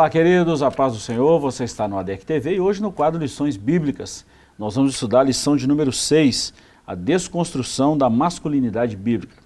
Olá, 0.00 0.08
queridos, 0.08 0.62
a 0.62 0.70
paz 0.70 0.94
do 0.94 0.98
Senhor, 0.98 1.38
você 1.38 1.64
está 1.64 1.86
no 1.86 1.98
ADEC 1.98 2.24
TV 2.24 2.54
e 2.54 2.60
hoje 2.60 2.80
no 2.80 2.90
quadro 2.90 3.20
Lições 3.20 3.58
Bíblicas. 3.58 4.24
Nós 4.58 4.74
vamos 4.74 4.94
estudar 4.94 5.20
a 5.20 5.24
lição 5.24 5.58
de 5.58 5.68
número 5.68 5.92
6, 5.92 6.54
a 6.86 6.94
desconstrução 6.94 7.98
da 7.98 8.08
masculinidade 8.08 8.96
bíblica. 8.96 9.36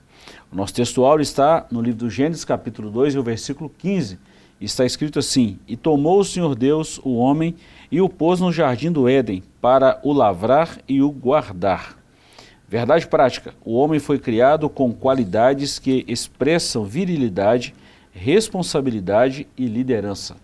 O 0.52 0.54
nosso 0.54 0.72
textual 0.72 1.20
está 1.20 1.66
no 1.72 1.82
livro 1.82 1.98
do 1.98 2.08
Gênesis, 2.08 2.44
capítulo 2.44 2.88
2, 2.88 3.16
e 3.16 3.18
o 3.18 3.22
versículo 3.24 3.68
15. 3.68 4.16
Está 4.60 4.84
escrito 4.84 5.18
assim: 5.18 5.58
E 5.66 5.76
tomou 5.76 6.20
o 6.20 6.24
Senhor 6.24 6.54
Deus 6.54 7.00
o 7.02 7.16
homem 7.16 7.56
e 7.90 8.00
o 8.00 8.08
pôs 8.08 8.38
no 8.38 8.52
jardim 8.52 8.92
do 8.92 9.08
Éden 9.08 9.42
para 9.60 9.98
o 10.04 10.12
lavrar 10.12 10.78
e 10.88 11.02
o 11.02 11.10
guardar. 11.10 11.98
Verdade 12.68 13.08
prática: 13.08 13.54
o 13.64 13.74
homem 13.74 13.98
foi 13.98 14.20
criado 14.20 14.68
com 14.68 14.92
qualidades 14.92 15.80
que 15.80 16.04
expressam 16.06 16.84
virilidade 16.84 17.74
responsabilidade 18.14 19.46
e 19.58 19.66
liderança. 19.66 20.36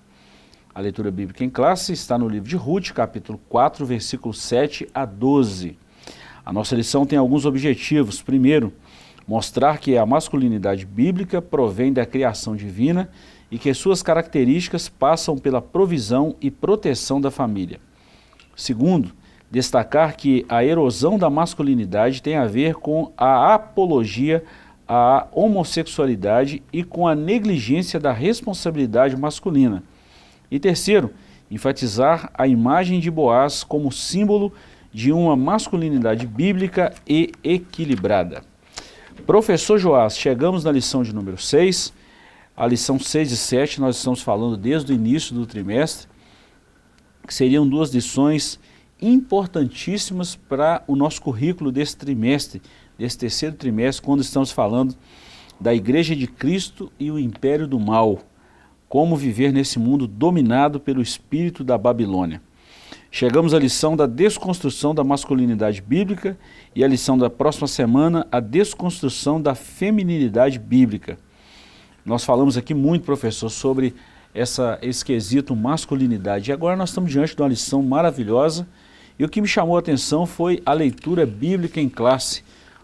A 0.72 0.80
leitura 0.80 1.10
bíblica 1.10 1.44
em 1.44 1.50
classe 1.50 1.92
está 1.92 2.16
no 2.16 2.28
livro 2.28 2.48
de 2.48 2.54
Ruth, 2.54 2.92
capítulo 2.92 3.40
4, 3.48 3.84
versículos 3.84 4.40
7 4.40 4.88
a 4.94 5.04
12. 5.04 5.76
A 6.46 6.52
nossa 6.52 6.76
lição 6.76 7.04
tem 7.04 7.18
alguns 7.18 7.44
objetivos. 7.44 8.22
Primeiro, 8.22 8.72
mostrar 9.26 9.78
que 9.78 9.98
a 9.98 10.06
masculinidade 10.06 10.86
bíblica 10.86 11.42
provém 11.42 11.92
da 11.92 12.06
criação 12.06 12.54
divina 12.54 13.10
e 13.50 13.58
que 13.58 13.74
suas 13.74 14.00
características 14.00 14.88
passam 14.88 15.36
pela 15.36 15.60
provisão 15.60 16.36
e 16.40 16.52
proteção 16.52 17.20
da 17.20 17.32
família. 17.32 17.80
Segundo, 18.54 19.10
destacar 19.50 20.16
que 20.16 20.46
a 20.48 20.64
erosão 20.64 21.18
da 21.18 21.28
masculinidade 21.28 22.22
tem 22.22 22.36
a 22.36 22.46
ver 22.46 22.76
com 22.76 23.12
a 23.16 23.54
apologia 23.54 24.44
a 24.86 25.26
homossexualidade 25.32 26.62
e 26.72 26.84
com 26.84 27.08
a 27.08 27.14
negligência 27.16 27.98
da 27.98 28.12
responsabilidade 28.12 29.16
masculina. 29.16 29.82
E 30.50 30.58
terceiro, 30.58 31.12
enfatizar 31.50 32.30
a 32.34 32.46
imagem 32.46 33.00
de 33.00 33.10
Boaz 33.10 33.62
como 33.62 33.92
símbolo 33.92 34.52
de 34.92 35.12
uma 35.12 35.36
masculinidade 35.36 36.26
bíblica 36.26 36.92
e 37.08 37.32
equilibrada. 37.44 38.42
Professor 39.26 39.78
Joás, 39.78 40.16
chegamos 40.16 40.64
na 40.64 40.72
lição 40.72 41.02
de 41.02 41.14
número 41.14 41.38
6. 41.38 41.92
A 42.56 42.66
lição 42.66 42.98
6 42.98 43.32
e 43.32 43.36
7 43.36 43.80
nós 43.80 43.96
estamos 43.96 44.20
falando 44.22 44.56
desde 44.56 44.92
o 44.92 44.94
início 44.94 45.34
do 45.34 45.46
trimestre, 45.46 46.08
que 47.26 47.32
seriam 47.32 47.66
duas 47.66 47.90
lições 47.94 48.58
importantíssimas 49.00 50.34
para 50.34 50.82
o 50.86 50.96
nosso 50.96 51.22
currículo 51.22 51.70
desse 51.70 51.96
trimestre, 51.96 52.60
desse 52.98 53.16
terceiro 53.16 53.54
trimestre, 53.54 54.04
quando 54.04 54.20
estamos 54.20 54.50
falando 54.50 54.94
da 55.60 55.74
Igreja 55.74 56.16
de 56.16 56.26
Cristo 56.26 56.92
e 56.98 57.10
o 57.10 57.18
Império 57.18 57.66
do 57.66 57.78
Mal, 57.78 58.20
como 58.90 59.16
viver 59.16 59.52
nesse 59.52 59.78
mundo 59.78 60.08
dominado 60.08 60.80
pelo 60.80 61.00
espírito 61.00 61.62
da 61.62 61.78
Babilônia. 61.78 62.42
Chegamos 63.08 63.54
à 63.54 63.58
lição 63.58 63.94
da 63.94 64.04
desconstrução 64.04 64.92
da 64.92 65.04
masculinidade 65.04 65.80
bíblica 65.80 66.36
e 66.74 66.82
a 66.82 66.88
lição 66.88 67.16
da 67.16 67.30
próxima 67.30 67.68
semana, 67.68 68.26
a 68.32 68.40
desconstrução 68.40 69.40
da 69.40 69.54
feminilidade 69.54 70.58
bíblica. 70.58 71.16
Nós 72.04 72.24
falamos 72.24 72.56
aqui 72.56 72.74
muito, 72.74 73.04
professor, 73.04 73.48
sobre 73.48 73.94
essa, 74.34 74.76
esse 74.82 75.04
masculinidade. 75.54 76.50
E 76.50 76.52
agora 76.52 76.74
nós 76.74 76.88
estamos 76.88 77.12
diante 77.12 77.36
de 77.36 77.40
uma 77.40 77.48
lição 77.48 77.84
maravilhosa 77.84 78.66
e 79.16 79.24
o 79.24 79.28
que 79.28 79.40
me 79.40 79.46
chamou 79.46 79.76
a 79.76 79.78
atenção 79.78 80.26
foi 80.26 80.60
a 80.66 80.72
leitura 80.72 81.24
bíblica 81.24 81.80
em 81.80 81.88
classe 81.88 82.42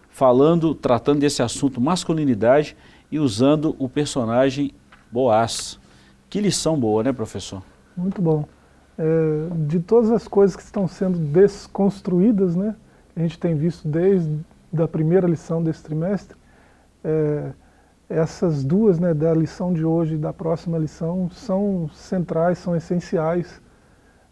falando, 0.08 0.72
tratando 0.72 1.18
desse 1.18 1.42
assunto 1.42 1.80
masculinidade 1.80 2.76
e 3.10 3.18
usando 3.18 3.74
o 3.76 3.88
personagem 3.88 4.70
Boaz. 5.10 5.80
Que 6.36 6.42
lição 6.42 6.78
boa, 6.78 7.02
né, 7.02 7.14
professor? 7.14 7.62
Muito 7.96 8.20
bom. 8.20 8.44
É, 8.98 9.04
de 9.66 9.80
todas 9.80 10.10
as 10.10 10.28
coisas 10.28 10.54
que 10.54 10.60
estão 10.60 10.86
sendo 10.86 11.16
desconstruídas, 11.18 12.54
né, 12.54 12.76
a 13.16 13.20
gente 13.20 13.38
tem 13.38 13.54
visto 13.54 13.88
desde 13.88 14.38
a 14.78 14.86
primeira 14.86 15.26
lição 15.26 15.62
desse 15.62 15.82
trimestre, 15.82 16.36
é, 17.02 17.52
essas 18.06 18.62
duas, 18.62 18.98
né, 18.98 19.14
da 19.14 19.32
lição 19.32 19.72
de 19.72 19.82
hoje 19.82 20.16
e 20.16 20.18
da 20.18 20.30
próxima 20.30 20.76
lição, 20.76 21.30
são 21.30 21.88
centrais, 21.94 22.58
são 22.58 22.76
essenciais, 22.76 23.58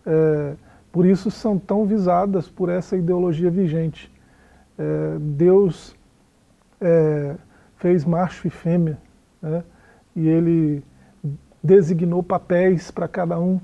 é, 0.04 0.56
por 0.92 1.06
isso 1.06 1.30
são 1.30 1.58
tão 1.58 1.86
visadas 1.86 2.50
por 2.50 2.68
essa 2.68 2.98
ideologia 2.98 3.50
vigente 3.50 4.12
é, 4.76 5.16
Deus 5.18 5.96
é, 6.82 7.34
fez 7.76 8.04
macho 8.04 8.46
e 8.46 8.50
fêmea, 8.50 8.98
né? 9.40 9.64
e 10.14 10.28
ele 10.28 10.84
designou 11.64 12.22
papéis 12.22 12.90
para 12.90 13.08
cada 13.08 13.40
um. 13.40 13.58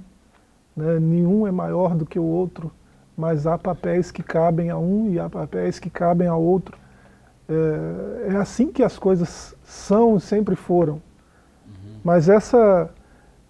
Né? 0.75 0.99
Nenhum 0.99 1.47
é 1.47 1.50
maior 1.50 1.94
do 1.94 2.06
que 2.06 2.19
o 2.19 2.25
outro, 2.25 2.72
mas 3.15 3.47
há 3.47 3.59
papéis 3.59 4.11
que 4.11 4.22
cabem 4.22 4.71
a 4.71 4.78
um 4.78 5.11
e 5.11 5.21
há 5.21 5.28
papéis 5.28 5.78
que 5.78 5.91
cabem 5.91 6.27
a 6.27 6.34
outro. 6.34 6.78
É, 7.47 8.33
é 8.33 8.37
assim 8.37 8.72
que 8.72 8.83
as 8.83 8.99
coisas 8.99 9.55
são 9.62 10.16
e 10.16 10.21
sempre 10.21 10.56
foram. 10.56 10.94
Uhum. 10.94 12.00
Mas 12.03 12.31
essa 12.31 12.88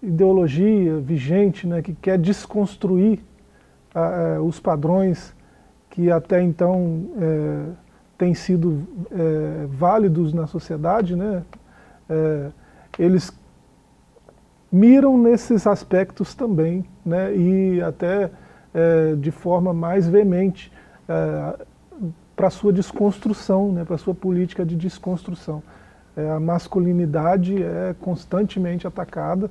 ideologia 0.03 0.99
vigente, 0.99 1.65
né, 1.65 1.81
que 1.81 1.93
quer 1.93 2.17
desconstruir 2.17 3.19
a, 3.95 4.41
os 4.41 4.59
padrões 4.59 5.33
que 5.89 6.11
até 6.11 6.41
então 6.41 7.09
é, 7.17 7.65
têm 8.17 8.33
sido 8.33 8.85
é, 9.11 9.65
válidos 9.67 10.33
na 10.33 10.47
sociedade, 10.47 11.15
né, 11.15 11.43
é, 12.09 12.49
eles 12.97 13.31
miram 14.71 15.17
nesses 15.17 15.67
aspectos 15.67 16.33
também, 16.33 16.85
né, 17.05 17.35
e 17.35 17.81
até 17.81 18.31
é, 18.73 19.15
de 19.15 19.31
forma 19.31 19.73
mais 19.73 20.07
veemente 20.07 20.71
é, 21.09 21.65
para 22.35 22.49
sua 22.49 22.71
desconstrução, 22.71 23.71
né, 23.71 23.83
para 23.83 23.97
sua 23.97 24.15
política 24.15 24.65
de 24.65 24.75
desconstrução. 24.75 25.61
É, 26.15 26.29
a 26.29 26.39
masculinidade 26.39 27.61
é 27.61 27.93
constantemente 27.99 28.87
atacada 28.87 29.49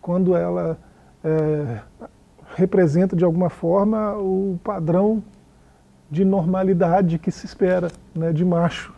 quando 0.00 0.36
ela 0.36 0.78
representa 2.54 3.14
de 3.14 3.24
alguma 3.24 3.50
forma 3.50 4.16
o 4.16 4.58
padrão 4.64 5.22
de 6.10 6.24
normalidade 6.24 7.18
que 7.18 7.30
se 7.30 7.44
espera, 7.44 7.90
né, 8.14 8.32
de 8.32 8.44
macho. 8.44 8.94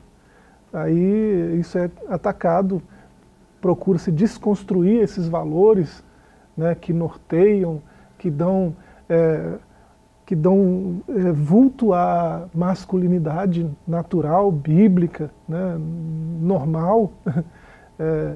Aí 0.73 1.59
isso 1.59 1.77
é 1.77 1.91
atacado, 2.09 2.81
procura-se 3.61 4.11
desconstruir 4.11 5.03
esses 5.03 5.29
valores 5.29 6.03
né, 6.57 6.75
que 6.75 6.93
norteiam, 6.93 7.83
que 8.19 8.31
dão, 8.31 8.75
é, 9.09 9.55
que 10.27 10.35
dão 10.35 11.03
é, 11.09 11.33
vulto 11.33 11.93
à 11.93 12.49
masculinidade 12.55 13.71
natural, 13.87 14.51
bíblica, 14.51 15.31
né, 15.49 15.77
normal, 16.41 17.13
é, 17.99 18.35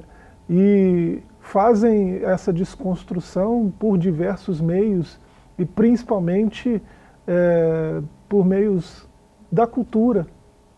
e 0.49 1.23
fazem 1.39 2.23
essa 2.23 2.51
desconstrução 2.51 3.71
por 3.79 3.97
diversos 3.97 4.59
meios 4.59 5.19
e 5.57 5.65
principalmente 5.65 6.81
é, 7.27 8.01
por 8.27 8.45
meios 8.45 9.07
da 9.51 9.65
cultura, 9.65 10.27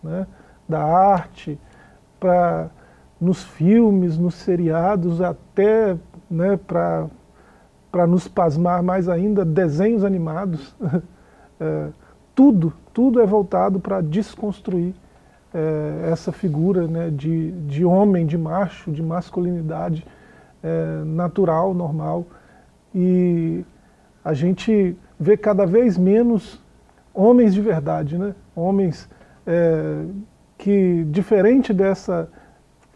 né, 0.03 0.27
da 0.67 0.83
arte, 0.83 1.59
para 2.19 2.69
nos 3.19 3.43
filmes, 3.43 4.17
nos 4.17 4.35
seriados, 4.35 5.21
até 5.21 5.97
né, 6.29 6.57
para 6.67 8.07
nos 8.07 8.27
pasmar 8.27 8.83
mais 8.83 9.09
ainda, 9.09 9.43
desenhos 9.43 10.03
animados. 10.03 10.75
é, 11.59 11.87
tudo, 12.35 12.73
tudo 12.93 13.19
é 13.19 13.25
voltado 13.25 13.79
para 13.79 14.01
desconstruir 14.01 14.93
é, 15.53 16.09
essa 16.11 16.31
figura 16.31 16.87
né, 16.87 17.09
de, 17.09 17.51
de 17.51 17.83
homem, 17.83 18.25
de 18.25 18.37
macho, 18.37 18.91
de 18.91 19.01
masculinidade 19.01 20.05
é, 20.61 21.03
natural, 21.05 21.73
normal. 21.73 22.25
E 22.93 23.65
a 24.23 24.33
gente 24.33 24.95
vê 25.19 25.35
cada 25.35 25.65
vez 25.65 25.97
menos 25.97 26.61
homens 27.13 27.53
de 27.53 27.61
verdade, 27.61 28.17
né? 28.17 28.35
homens 28.55 29.09
é, 29.45 30.05
que, 30.57 31.03
diferente 31.09 31.73
dessa 31.73 32.29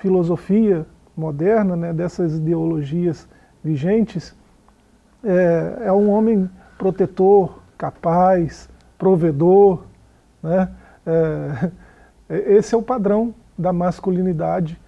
filosofia 0.01 0.85
moderna, 1.15 1.75
né, 1.75 1.93
dessas 1.93 2.35
ideologias 2.35 3.29
vigentes, 3.63 4.35
é, 5.23 5.83
é 5.85 5.93
um 5.93 6.09
homem 6.09 6.49
protetor, 6.77 7.59
capaz, 7.77 8.67
provedor. 8.97 9.83
Né? 10.41 10.69
É, 11.05 11.71
esse 12.57 12.73
é 12.73 12.77
o 12.77 12.81
padrão 12.81 13.33
da 13.55 13.71
masculinidade 13.71 14.79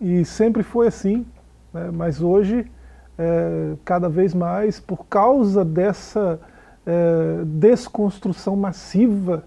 e 0.00 0.24
sempre 0.24 0.64
foi 0.64 0.88
assim, 0.88 1.24
né? 1.72 1.90
mas 1.92 2.20
hoje, 2.20 2.68
é, 3.16 3.74
cada 3.84 4.08
vez 4.08 4.34
mais, 4.34 4.80
por 4.80 5.06
causa 5.06 5.64
dessa 5.64 6.40
é, 6.84 7.44
desconstrução 7.44 8.56
massiva 8.56 9.44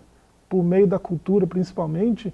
por 0.47 0.63
meio 0.63 0.87
da 0.87 0.97
cultura 0.97 1.45
principalmente, 1.45 2.33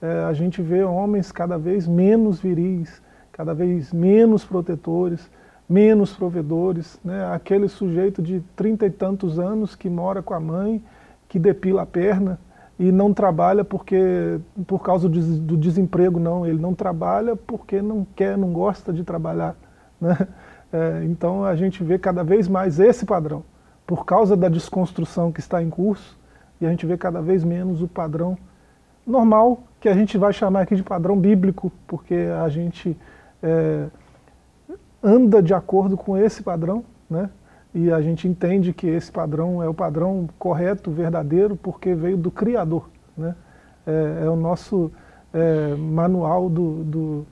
é, 0.00 0.24
a 0.24 0.32
gente 0.32 0.62
vê 0.62 0.82
homens 0.82 1.32
cada 1.32 1.58
vez 1.58 1.86
menos 1.86 2.40
viris, 2.40 3.02
cada 3.32 3.52
vez 3.52 3.92
menos 3.92 4.44
protetores, 4.44 5.30
menos 5.68 6.14
provedores, 6.14 6.98
né? 7.04 7.32
aquele 7.32 7.68
sujeito 7.68 8.22
de 8.22 8.40
trinta 8.56 8.86
e 8.86 8.90
tantos 8.90 9.38
anos 9.38 9.74
que 9.74 9.90
mora 9.90 10.22
com 10.22 10.34
a 10.34 10.40
mãe, 10.40 10.82
que 11.28 11.38
depila 11.38 11.82
a 11.82 11.86
perna 11.86 12.38
e 12.78 12.92
não 12.92 13.12
trabalha 13.12 13.64
porque 13.64 14.40
por 14.66 14.82
causa 14.82 15.08
do 15.08 15.56
desemprego, 15.56 16.20
não. 16.20 16.46
Ele 16.46 16.60
não 16.60 16.74
trabalha 16.74 17.34
porque 17.34 17.82
não 17.82 18.06
quer, 18.14 18.38
não 18.38 18.52
gosta 18.52 18.92
de 18.92 19.04
trabalhar. 19.04 19.56
Né? 20.00 20.16
É, 20.72 21.02
então 21.06 21.44
a 21.44 21.56
gente 21.56 21.82
vê 21.82 21.98
cada 21.98 22.22
vez 22.22 22.46
mais 22.46 22.78
esse 22.78 23.04
padrão, 23.04 23.42
por 23.84 24.06
causa 24.06 24.36
da 24.36 24.48
desconstrução 24.48 25.32
que 25.32 25.40
está 25.40 25.60
em 25.60 25.68
curso, 25.68 26.16
e 26.60 26.66
a 26.66 26.70
gente 26.70 26.86
vê 26.86 26.96
cada 26.96 27.20
vez 27.20 27.42
menos 27.42 27.82
o 27.82 27.88
padrão 27.88 28.38
normal, 29.08 29.60
que 29.80 29.88
a 29.88 29.94
gente 29.94 30.18
vai 30.18 30.32
chamar 30.32 30.62
aqui 30.62 30.76
de 30.76 30.82
padrão 30.82 31.18
bíblico, 31.18 31.72
porque 31.86 32.14
a 32.14 32.48
gente 32.48 32.96
é, 33.42 33.86
anda 35.02 35.42
de 35.42 35.54
acordo 35.54 35.96
com 35.96 36.16
esse 36.16 36.42
padrão, 36.42 36.84
né? 37.08 37.30
e 37.74 37.92
a 37.92 38.00
gente 38.00 38.26
entende 38.26 38.72
que 38.72 38.86
esse 38.86 39.10
padrão 39.10 39.62
é 39.62 39.68
o 39.68 39.74
padrão 39.74 40.28
correto, 40.38 40.90
verdadeiro, 40.90 41.56
porque 41.56 41.94
veio 41.94 42.16
do 42.16 42.30
Criador. 42.30 42.88
Né? 43.16 43.34
É, 43.86 44.24
é 44.24 44.28
o 44.28 44.36
nosso 44.36 44.90
é, 45.32 45.74
manual 45.76 46.48
do, 46.48 46.84
do, 46.84 47.26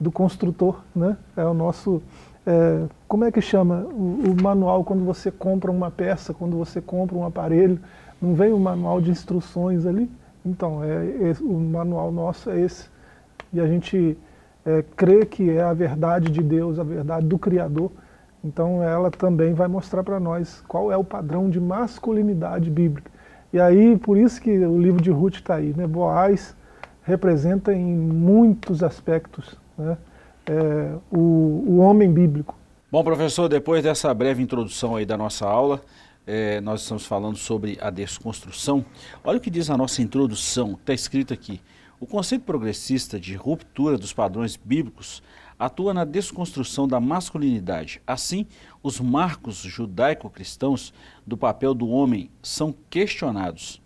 do, 0.00 0.10
construtor, 0.10 0.80
né? 0.94 1.16
é 1.36 1.44
o 1.44 1.54
nosso... 1.54 2.02
É, 2.46 2.84
como 3.08 3.24
é 3.24 3.32
que 3.32 3.40
chama 3.40 3.86
o, 3.90 4.32
o, 4.32 4.42
manual 4.42 4.84
quando 4.84 5.02
você 5.02 5.30
compra 5.30 5.70
uma 5.70 5.90
peça, 5.90 6.34
quando 6.34 6.56
você 6.56 6.80
compra 6.80 7.16
um 7.16 7.24
aparelho? 7.24 7.80
Não 8.20 8.34
vem 8.34 8.52
um 8.52 8.58
manual 8.58 9.00
de 9.00 9.10
instruções 9.10 9.86
ali? 9.86 10.10
Então, 10.44 10.84
é, 10.84 11.30
é 11.30 11.34
o 11.40 11.58
manual 11.58 12.12
nosso 12.12 12.50
é 12.50 12.60
esse. 12.60 12.88
E 13.52 13.60
a 13.60 13.66
gente 13.66 14.16
é, 14.64 14.84
crê 14.96 15.24
que 15.24 15.50
é 15.50 15.62
a 15.62 15.72
verdade 15.72 16.30
de 16.30 16.42
Deus, 16.42 16.78
a 16.78 16.84
verdade 16.84 17.26
do 17.26 17.38
Criador. 17.38 17.90
Então 18.42 18.82
ela 18.82 19.10
também 19.10 19.54
vai 19.54 19.68
mostrar 19.68 20.02
para 20.02 20.20
nós 20.20 20.62
qual 20.68 20.92
é 20.92 20.96
o 20.96 21.04
padrão 21.04 21.48
de 21.48 21.60
masculinidade 21.60 22.70
bíblica. 22.70 23.10
E 23.52 23.60
aí, 23.60 23.96
por 23.96 24.18
isso 24.18 24.40
que 24.40 24.50
o 24.50 24.78
livro 24.78 25.00
de 25.00 25.10
Ruth 25.10 25.36
está 25.36 25.54
aí. 25.54 25.72
Né? 25.74 25.86
Boaz 25.86 26.56
representa 27.02 27.72
em 27.72 27.94
muitos 27.94 28.82
aspectos 28.82 29.56
né? 29.78 29.96
é, 30.46 30.92
o, 31.10 31.64
o 31.66 31.76
homem 31.78 32.12
bíblico. 32.12 32.56
Bom, 32.90 33.02
professor, 33.02 33.48
depois 33.48 33.82
dessa 33.82 34.12
breve 34.12 34.42
introdução 34.42 34.96
aí 34.96 35.06
da 35.06 35.16
nossa 35.16 35.46
aula, 35.46 35.80
é, 36.26 36.60
nós 36.60 36.82
estamos 36.82 37.06
falando 37.06 37.36
sobre 37.36 37.78
a 37.80 37.90
desconstrução. 37.90 38.84
Olha 39.22 39.38
o 39.38 39.40
que 39.40 39.50
diz 39.50 39.70
a 39.70 39.76
nossa 39.76 40.02
introdução, 40.02 40.72
está 40.72 40.92
escrito 40.92 41.32
aqui. 41.34 41.60
O 42.00 42.06
conceito 42.06 42.44
progressista 42.44 43.18
de 43.18 43.34
ruptura 43.34 43.96
dos 43.96 44.12
padrões 44.12 44.56
bíblicos 44.56 45.22
atua 45.58 45.94
na 45.94 46.04
desconstrução 46.04 46.88
da 46.88 47.00
masculinidade. 47.00 48.02
Assim, 48.06 48.46
os 48.82 49.00
marcos 49.00 49.56
judaico-cristãos 49.56 50.92
do 51.26 51.36
papel 51.36 51.74
do 51.74 51.88
homem 51.88 52.30
são 52.42 52.74
questionados. 52.90 53.80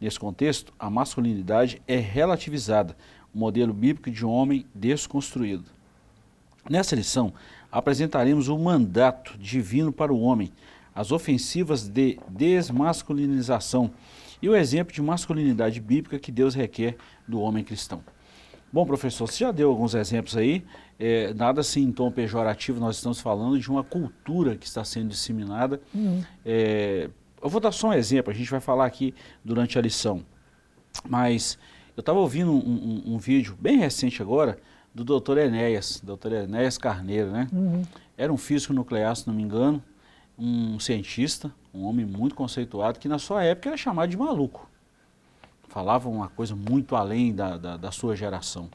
Nesse 0.00 0.18
contexto, 0.18 0.72
a 0.78 0.90
masculinidade 0.90 1.80
é 1.86 1.96
relativizada, 1.96 2.96
o 3.32 3.38
modelo 3.38 3.72
bíblico 3.72 4.10
de 4.10 4.24
homem 4.24 4.66
desconstruído. 4.74 5.64
Nessa 6.68 6.96
lição, 6.96 7.32
apresentaremos 7.70 8.48
o 8.48 8.58
mandato 8.58 9.38
divino 9.38 9.92
para 9.92 10.12
o 10.12 10.20
homem, 10.20 10.52
as 10.94 11.12
ofensivas 11.12 11.88
de 11.88 12.18
desmasculinização 12.28 13.90
e 14.40 14.48
o 14.48 14.56
exemplo 14.56 14.92
de 14.92 15.00
masculinidade 15.00 15.80
bíblica 15.80 16.18
que 16.18 16.32
Deus 16.32 16.54
requer 16.54 16.96
do 17.26 17.40
homem 17.40 17.62
cristão. 17.62 18.02
Bom, 18.72 18.86
professor, 18.86 19.26
você 19.26 19.44
já 19.44 19.52
deu 19.52 19.68
alguns 19.68 19.94
exemplos 19.94 20.36
aí, 20.36 20.64
é, 20.98 21.34
nada 21.34 21.60
assim 21.60 21.82
em 21.82 21.92
tom 21.92 22.10
pejorativo, 22.10 22.80
nós 22.80 22.96
estamos 22.96 23.20
falando 23.20 23.58
de 23.60 23.70
uma 23.70 23.84
cultura 23.84 24.56
que 24.56 24.66
está 24.66 24.82
sendo 24.82 25.08
disseminada. 25.08 25.80
Uhum. 25.94 26.22
É, 26.44 27.10
eu 27.42 27.50
vou 27.50 27.60
dar 27.60 27.70
só 27.70 27.88
um 27.88 27.92
exemplo, 27.92 28.32
a 28.32 28.34
gente 28.34 28.50
vai 28.50 28.60
falar 28.60 28.86
aqui 28.86 29.14
durante 29.44 29.78
a 29.78 29.82
lição, 29.82 30.24
mas 31.06 31.58
eu 31.96 32.00
estava 32.00 32.18
ouvindo 32.18 32.50
um, 32.50 32.56
um, 32.56 33.14
um, 33.14 33.18
vídeo 33.18 33.56
bem 33.60 33.76
recente 33.76 34.22
agora 34.22 34.58
do 34.94 35.04
doutor 35.04 35.36
Enéas, 35.36 36.00
doutor 36.02 36.32
Enéas 36.32 36.78
Carneiro, 36.78 37.30
né? 37.30 37.48
Uhum. 37.52 37.82
Era 38.16 38.32
um 38.32 38.38
físico 38.38 38.72
nuclear, 38.72 39.14
se 39.14 39.26
não 39.26 39.34
me 39.34 39.42
engano, 39.42 39.82
um 40.42 40.80
cientista, 40.80 41.52
um 41.72 41.84
homem 41.84 42.04
muito 42.04 42.34
conceituado, 42.34 42.98
que 42.98 43.06
na 43.06 43.18
sua 43.18 43.44
época 43.44 43.68
era 43.68 43.76
chamado 43.76 44.10
de 44.10 44.16
maluco. 44.16 44.68
Falava 45.68 46.08
uma 46.08 46.28
coisa 46.28 46.56
muito 46.56 46.96
além 46.96 47.32
da, 47.32 47.56
da, 47.56 47.76
da 47.76 47.90
sua 47.92 48.16
geração. 48.16 48.68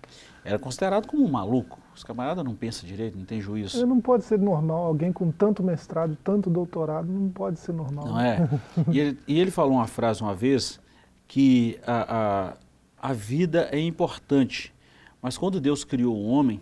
Era 0.46 0.58
considerado 0.58 1.06
como 1.08 1.26
um 1.26 1.30
maluco. 1.30 1.78
Os 1.94 2.06
camaradas 2.06 2.44
não 2.44 2.56
pensam 2.56 2.88
direito, 2.88 3.18
não 3.18 3.26
tem 3.26 3.42
juízo. 3.42 3.86
Não 3.86 4.00
pode 4.00 4.24
ser 4.24 4.40
normal. 4.40 4.86
Alguém 4.86 5.12
com 5.12 5.30
tanto 5.30 5.62
mestrado, 5.62 6.18
tanto 6.24 6.50
doutorado, 6.50 7.12
não 7.12 7.30
pode 7.30 7.60
ser 7.60 7.74
normal. 7.74 8.08
Não 8.08 8.20
é? 8.20 8.50
e, 8.90 9.00
ele, 9.00 9.20
e 9.28 9.40
ele 9.40 9.52
falou 9.52 9.74
uma 9.74 9.88
frase 9.88 10.22
uma 10.22 10.34
vez 10.34 10.80
que 11.28 11.78
a, 11.86 12.54
a, 13.02 13.10
a 13.10 13.14
vida 13.14 13.68
é 13.72 13.80
importante, 13.80 14.74
mas 15.22 15.38
quando 15.38 15.60
Deus 15.60 15.84
criou 15.84 16.16
o 16.16 16.28
homem, 16.30 16.62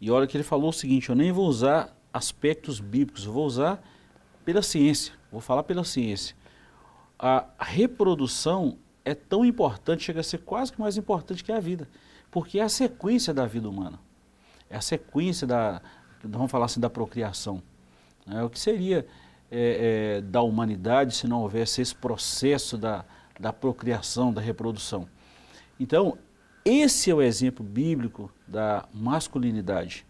e 0.00 0.10
olha 0.10 0.26
que 0.28 0.36
ele 0.36 0.44
falou 0.44 0.70
o 0.70 0.72
seguinte, 0.72 1.08
eu 1.08 1.16
nem 1.16 1.32
vou 1.32 1.48
usar 1.48 1.94
aspectos 2.12 2.78
bíblicos, 2.78 3.26
eu 3.26 3.32
vou 3.32 3.44
usar 3.44 3.82
pela 4.44 4.62
ciência, 4.62 5.14
vou 5.30 5.40
falar 5.40 5.62
pela 5.62 5.84
ciência. 5.84 6.36
A 7.18 7.46
reprodução 7.58 8.78
é 9.04 9.14
tão 9.14 9.44
importante, 9.44 10.04
chega 10.04 10.20
a 10.20 10.22
ser 10.22 10.38
quase 10.38 10.72
que 10.72 10.80
mais 10.80 10.96
importante 10.96 11.42
que 11.42 11.52
a 11.52 11.60
vida, 11.60 11.88
porque 12.30 12.58
é 12.58 12.62
a 12.62 12.68
sequência 12.68 13.32
da 13.32 13.46
vida 13.46 13.68
humana, 13.68 13.98
é 14.68 14.76
a 14.76 14.80
sequência 14.80 15.46
da, 15.46 15.80
vamos 16.22 16.50
falar 16.50 16.66
assim, 16.66 16.80
da 16.80 16.90
procriação. 16.90 17.62
É 18.26 18.42
o 18.42 18.50
que 18.50 18.58
seria 18.58 19.06
é, 19.50 20.16
é, 20.16 20.20
da 20.20 20.42
humanidade 20.42 21.14
se 21.14 21.26
não 21.26 21.42
houvesse 21.42 21.80
esse 21.82 21.94
processo 21.94 22.76
da, 22.78 23.04
da 23.38 23.52
procriação, 23.52 24.32
da 24.32 24.40
reprodução. 24.40 25.06
Então, 25.78 26.18
esse 26.64 27.10
é 27.10 27.14
o 27.14 27.20
exemplo 27.20 27.64
bíblico 27.64 28.30
da 28.48 28.88
masculinidade 28.92 30.06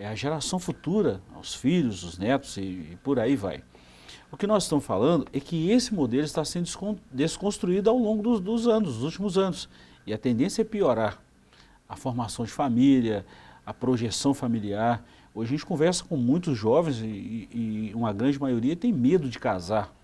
é 0.00 0.06
a 0.06 0.14
geração 0.14 0.58
futura, 0.58 1.20
os 1.38 1.54
filhos, 1.54 2.02
os 2.02 2.16
netos 2.16 2.56
e, 2.56 2.62
e 2.62 2.98
por 3.04 3.20
aí 3.20 3.36
vai. 3.36 3.62
O 4.32 4.36
que 4.36 4.46
nós 4.46 4.62
estamos 4.62 4.84
falando 4.84 5.26
é 5.30 5.38
que 5.38 5.70
esse 5.70 5.92
modelo 5.92 6.24
está 6.24 6.42
sendo 6.42 6.66
desconstruído 7.12 7.90
ao 7.90 7.98
longo 7.98 8.22
dos, 8.22 8.40
dos, 8.40 8.66
anos, 8.66 8.94
dos 8.94 9.02
últimos 9.02 9.36
anos. 9.36 9.68
E 10.06 10.14
a 10.14 10.18
tendência 10.18 10.62
é 10.62 10.64
piorar. 10.64 11.20
A 11.86 11.96
formação 11.96 12.46
de 12.46 12.50
família, 12.50 13.26
a 13.66 13.74
projeção 13.74 14.32
familiar. 14.32 15.04
Hoje 15.34 15.50
a 15.50 15.56
gente 15.58 15.66
conversa 15.66 16.02
com 16.02 16.16
muitos 16.16 16.56
jovens 16.56 17.00
e, 17.00 17.48
e 17.52 17.92
uma 17.94 18.12
grande 18.12 18.40
maioria 18.40 18.74
tem 18.74 18.92
medo 18.92 19.28
de 19.28 19.38
casar. 19.38 19.94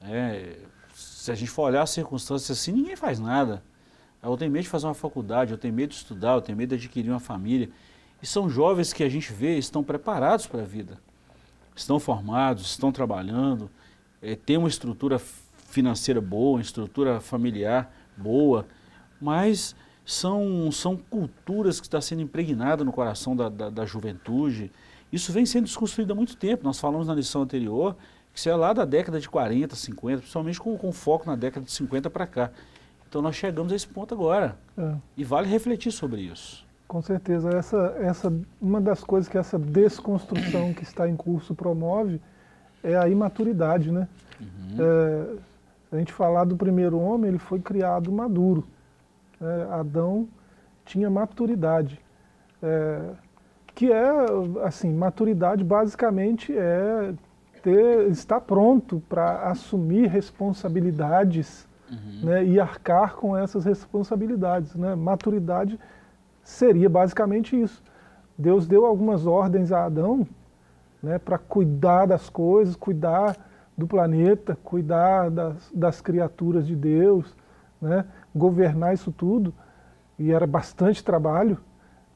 É, 0.00 0.56
se 0.94 1.30
a 1.30 1.34
gente 1.34 1.50
for 1.50 1.64
olhar 1.64 1.82
as 1.82 1.90
circunstâncias 1.90 2.58
assim, 2.58 2.72
ninguém 2.72 2.96
faz 2.96 3.20
nada. 3.20 3.62
Eu 4.22 4.34
tenho 4.38 4.50
medo 4.50 4.62
de 4.62 4.70
fazer 4.70 4.86
uma 4.86 4.94
faculdade, 4.94 5.52
eu 5.52 5.58
tenho 5.58 5.74
medo 5.74 5.90
de 5.90 5.96
estudar, 5.96 6.36
eu 6.36 6.40
tenho 6.40 6.56
medo 6.56 6.70
de 6.70 6.76
adquirir 6.76 7.10
uma 7.10 7.20
família. 7.20 7.68
E 8.24 8.26
são 8.26 8.48
jovens 8.48 8.90
que 8.90 9.04
a 9.04 9.08
gente 9.10 9.30
vê, 9.34 9.58
estão 9.58 9.84
preparados 9.84 10.46
para 10.46 10.62
a 10.62 10.64
vida. 10.64 10.98
Estão 11.76 12.00
formados, 12.00 12.70
estão 12.70 12.90
trabalhando, 12.90 13.68
é, 14.22 14.34
têm 14.34 14.56
uma 14.56 14.66
estrutura 14.66 15.18
financeira 15.68 16.22
boa, 16.22 16.56
uma 16.56 16.62
estrutura 16.62 17.20
familiar 17.20 17.94
boa, 18.16 18.66
mas 19.20 19.76
são, 20.06 20.72
são 20.72 20.96
culturas 20.96 21.78
que 21.78 21.86
estão 21.86 22.00
sendo 22.00 22.22
impregnadas 22.22 22.86
no 22.86 22.94
coração 22.94 23.36
da, 23.36 23.50
da, 23.50 23.68
da 23.68 23.84
juventude. 23.84 24.72
Isso 25.12 25.30
vem 25.30 25.44
sendo 25.44 25.64
desconstruído 25.64 26.14
há 26.14 26.16
muito 26.16 26.34
tempo. 26.34 26.64
Nós 26.64 26.80
falamos 26.80 27.06
na 27.06 27.14
lição 27.14 27.42
anterior 27.42 27.94
que 28.32 28.38
isso 28.38 28.48
é 28.48 28.56
lá 28.56 28.72
da 28.72 28.86
década 28.86 29.20
de 29.20 29.28
40, 29.28 29.76
50, 29.76 30.18
principalmente 30.20 30.58
com, 30.58 30.78
com 30.78 30.90
foco 30.92 31.26
na 31.26 31.36
década 31.36 31.66
de 31.66 31.72
50 31.72 32.08
para 32.08 32.26
cá. 32.26 32.50
Então 33.06 33.20
nós 33.20 33.36
chegamos 33.36 33.70
a 33.70 33.76
esse 33.76 33.86
ponto 33.86 34.14
agora. 34.14 34.58
É. 34.78 34.94
E 35.14 35.24
vale 35.24 35.46
refletir 35.46 35.92
sobre 35.92 36.22
isso. 36.22 36.63
Com 36.86 37.00
certeza. 37.02 37.50
Essa, 37.50 37.96
essa, 38.00 38.32
uma 38.60 38.80
das 38.80 39.02
coisas 39.02 39.28
que 39.28 39.38
essa 39.38 39.58
desconstrução 39.58 40.72
que 40.74 40.82
está 40.82 41.08
em 41.08 41.16
curso 41.16 41.54
promove 41.54 42.20
é 42.82 42.96
a 42.96 43.08
imaturidade, 43.08 43.90
né? 43.90 44.06
Uhum. 44.40 44.76
É, 45.90 45.96
a 45.96 45.98
gente 45.98 46.12
falar 46.12 46.44
do 46.44 46.56
primeiro 46.56 46.98
homem, 46.98 47.28
ele 47.28 47.38
foi 47.38 47.60
criado 47.60 48.12
maduro. 48.12 48.64
É, 49.40 49.74
Adão 49.74 50.28
tinha 50.84 51.08
maturidade. 51.08 52.00
É, 52.62 53.00
que 53.74 53.90
é, 53.90 54.08
assim, 54.64 54.92
maturidade 54.92 55.64
basicamente 55.64 56.56
é 56.56 57.12
ter, 57.62 58.08
estar 58.10 58.40
pronto 58.40 59.02
para 59.08 59.48
assumir 59.48 60.06
responsabilidades 60.08 61.66
uhum. 61.90 62.26
né, 62.26 62.44
e 62.44 62.60
arcar 62.60 63.16
com 63.16 63.36
essas 63.36 63.64
responsabilidades. 63.64 64.74
Né? 64.74 64.94
Maturidade 64.94 65.78
seria 66.44 66.88
basicamente 66.88 67.60
isso. 67.60 67.82
Deus 68.38 68.66
deu 68.66 68.84
algumas 68.84 69.26
ordens 69.26 69.72
a 69.72 69.86
Adão 69.86 70.26
né, 71.02 71.18
para 71.18 71.38
cuidar 71.38 72.06
das 72.06 72.28
coisas, 72.28 72.76
cuidar 72.76 73.36
do 73.76 73.86
planeta, 73.86 74.56
cuidar 74.62 75.30
das, 75.30 75.70
das 75.72 76.00
criaturas 76.00 76.66
de 76.66 76.76
Deus, 76.76 77.36
né, 77.80 78.04
governar 78.34 78.94
isso 78.94 79.10
tudo, 79.10 79.52
e 80.18 80.30
era 80.30 80.46
bastante 80.46 81.02
trabalho, 81.02 81.58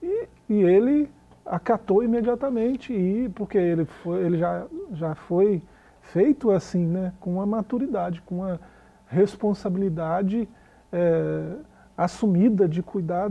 e, 0.03 0.29
e 0.49 0.63
ele 0.63 1.11
acatou 1.45 2.03
imediatamente, 2.03 2.93
e 2.93 3.29
porque 3.31 3.59
ele, 3.59 3.85
foi, 3.85 4.25
ele 4.25 4.39
já, 4.39 4.67
já 4.93 5.15
foi 5.15 5.63
feito 6.01 6.51
assim, 6.51 6.87
né, 6.87 7.13
com 7.21 7.35
uma 7.35 7.47
maturidade, 7.47 8.23
com 8.23 8.37
uma 8.37 8.61
responsabilidade 9.07 10.49
é, 10.93 11.53
assumida 11.97 12.69
de 12.69 12.83
cuidar 12.83 13.31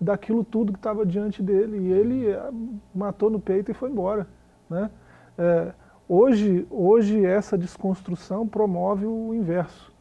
daquilo 0.00 0.44
tudo 0.44 0.72
que 0.72 0.78
estava 0.78 1.04
diante 1.04 1.42
dele, 1.42 1.78
e 1.78 1.92
ele 1.92 2.28
eh, 2.28 2.50
matou 2.94 3.28
no 3.30 3.40
peito 3.40 3.70
e 3.70 3.74
foi 3.74 3.90
embora. 3.90 4.26
Né? 4.70 4.90
É, 5.36 5.72
hoje, 6.08 6.66
hoje 6.70 7.24
essa 7.24 7.58
desconstrução 7.58 8.46
promove 8.46 9.06
o 9.06 9.34
inverso. 9.34 9.92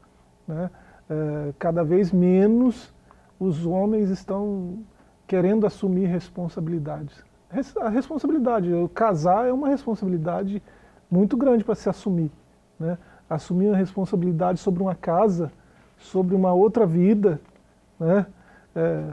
Né? 0.47 0.69
É, 1.09 1.53
cada 1.57 1.83
vez 1.83 2.11
menos 2.11 2.93
os 3.39 3.65
homens 3.65 4.09
estão 4.09 4.79
querendo 5.25 5.65
assumir 5.65 6.05
responsabilidades. 6.05 7.25
A 7.79 7.89
responsabilidade, 7.89 8.69
casar 8.93 9.47
é 9.47 9.53
uma 9.53 9.69
responsabilidade 9.69 10.61
muito 11.09 11.37
grande 11.37 11.63
para 11.63 11.75
se 11.75 11.89
assumir. 11.89 12.31
Né? 12.79 12.97
Assumir 13.29 13.73
a 13.73 13.77
responsabilidade 13.77 14.59
sobre 14.59 14.81
uma 14.81 14.95
casa, 14.95 15.51
sobre 15.97 16.35
uma 16.35 16.53
outra 16.53 16.85
vida, 16.85 17.39
né? 17.99 18.25
É, 18.75 19.03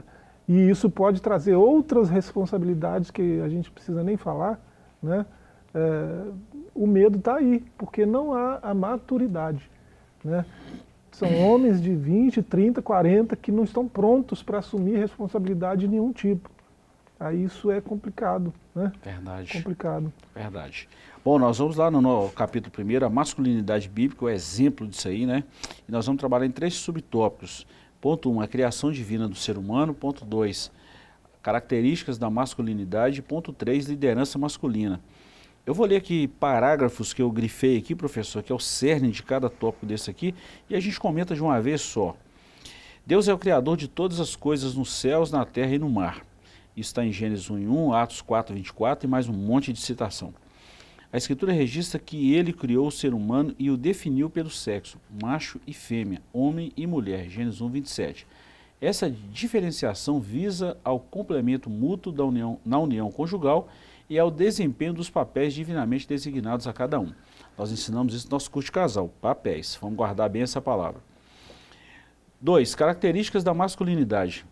e 0.47 0.69
isso 0.69 0.89
pode 0.89 1.21
trazer 1.21 1.55
outras 1.55 2.09
responsabilidades 2.09 3.09
que 3.09 3.41
a 3.41 3.49
gente 3.49 3.71
precisa 3.71 4.03
nem 4.03 4.15
falar, 4.17 4.59
né? 5.01 5.25
É, 5.73 6.31
o 6.73 6.87
medo 6.87 7.17
está 7.17 7.35
aí, 7.35 7.63
porque 7.77 8.05
não 8.05 8.33
há 8.33 8.59
a 8.61 8.73
maturidade. 8.73 9.69
Né? 10.23 10.45
São 11.11 11.29
homens 11.39 11.81
de 11.81 11.95
20, 11.95 12.41
30, 12.41 12.81
40 12.81 13.35
que 13.35 13.51
não 13.51 13.63
estão 13.63 13.87
prontos 13.87 14.41
para 14.41 14.59
assumir 14.59 14.97
responsabilidade 14.97 15.81
de 15.81 15.87
nenhum 15.87 16.11
tipo. 16.11 16.49
Aí 17.19 17.43
isso 17.43 17.71
é 17.71 17.79
complicado, 17.79 18.53
né? 18.73 18.91
Verdade. 19.03 19.53
Complicado. 19.53 20.13
Verdade. 20.33 20.89
Bom, 21.23 21.39
nós 21.39 21.57
vamos 21.57 21.77
lá 21.77 21.89
no, 21.89 22.29
capítulo 22.29 22.73
1, 22.77 23.05
a 23.05 23.09
masculinidade 23.09 23.87
bíblica, 23.87 24.25
o 24.25 24.29
exemplo 24.29 24.85
disso 24.85 25.07
aí, 25.07 25.25
né? 25.25 25.45
E 25.87 25.91
nós 25.91 26.05
vamos 26.05 26.19
trabalhar 26.19 26.45
em 26.45 26.51
três 26.51 26.73
subtópicos. 26.73 27.65
Ponto 28.05 28.29
1, 28.29 28.35
um, 28.35 28.39
a 28.39 28.47
criação 28.47 28.91
divina 28.91 29.27
do 29.27 29.33
ser 29.33 29.57
humano. 29.57 29.91
Ponto 29.91 30.23
2, 30.23 30.71
características 31.41 32.19
da 32.19 32.29
masculinidade. 32.29 33.19
Ponto 33.19 33.51
3, 33.51 33.87
liderança 33.87 34.37
masculina. 34.37 35.01
Eu 35.65 35.73
vou 35.73 35.87
ler 35.87 35.95
aqui 35.95 36.27
parágrafos 36.27 37.13
que 37.13 37.21
eu 37.23 37.31
grifei 37.31 37.79
aqui, 37.79 37.95
professor, 37.95 38.43
que 38.43 38.51
é 38.51 38.55
o 38.55 38.59
cerne 38.59 39.09
de 39.09 39.23
cada 39.23 39.49
tópico 39.49 39.87
desse 39.87 40.11
aqui, 40.11 40.35
e 40.69 40.75
a 40.75 40.79
gente 40.79 40.99
comenta 40.99 41.33
de 41.33 41.41
uma 41.41 41.59
vez 41.59 41.81
só. 41.81 42.15
Deus 43.07 43.27
é 43.27 43.33
o 43.33 43.39
Criador 43.39 43.75
de 43.75 43.87
todas 43.87 44.19
as 44.19 44.35
coisas 44.35 44.75
nos 44.75 44.93
céus, 44.93 45.31
na 45.31 45.43
terra 45.43 45.73
e 45.73 45.79
no 45.79 45.89
mar. 45.89 46.23
Isso 46.77 46.89
está 46.89 47.03
em 47.03 47.11
Gênesis 47.11 47.49
1 47.49 47.55
1, 47.55 47.91
Atos 47.91 48.21
4, 48.21 48.53
24 48.53 49.07
e 49.07 49.09
mais 49.09 49.27
um 49.27 49.33
monte 49.33 49.73
de 49.73 49.79
citação. 49.79 50.31
A 51.15 51.17
Escritura 51.17 51.53
registra 51.53 51.97
que 51.97 52.33
ele 52.33 52.51
criou 52.51 52.87
o 52.87 52.91
ser 52.91 53.13
humano 53.13 53.55
e 53.57 53.71
o 53.71 53.77
definiu 53.77 54.29
pelo 54.29 54.49
sexo, 54.49 54.99
macho 55.23 55.61
e 55.65 55.73
fêmea, 55.73 56.21
homem 56.33 56.73
e 56.75 56.85
mulher, 56.85 57.29
Gênesis 57.29 57.61
1, 57.61 57.69
27. 57.69 58.27
Essa 58.81 59.09
diferenciação 59.09 60.19
visa 60.19 60.75
ao 60.83 60.99
complemento 60.99 61.69
mútuo 61.69 62.11
da 62.11 62.25
união, 62.25 62.59
na 62.65 62.77
união 62.79 63.09
conjugal 63.09 63.69
e 64.09 64.19
ao 64.19 64.29
desempenho 64.29 64.93
dos 64.93 65.09
papéis 65.09 65.53
divinamente 65.53 66.05
designados 66.05 66.67
a 66.67 66.73
cada 66.73 66.99
um. 66.99 67.13
Nós 67.57 67.71
ensinamos 67.71 68.13
isso 68.13 68.27
no 68.27 68.31
nosso 68.31 68.51
curso 68.51 68.65
de 68.65 68.73
casal, 68.73 69.09
papéis. 69.21 69.77
Vamos 69.79 69.95
guardar 69.95 70.29
bem 70.29 70.41
essa 70.41 70.59
palavra. 70.59 70.99
2. 72.41 72.75
Características 72.75 73.41
da 73.41 73.53
masculinidade. 73.53 74.45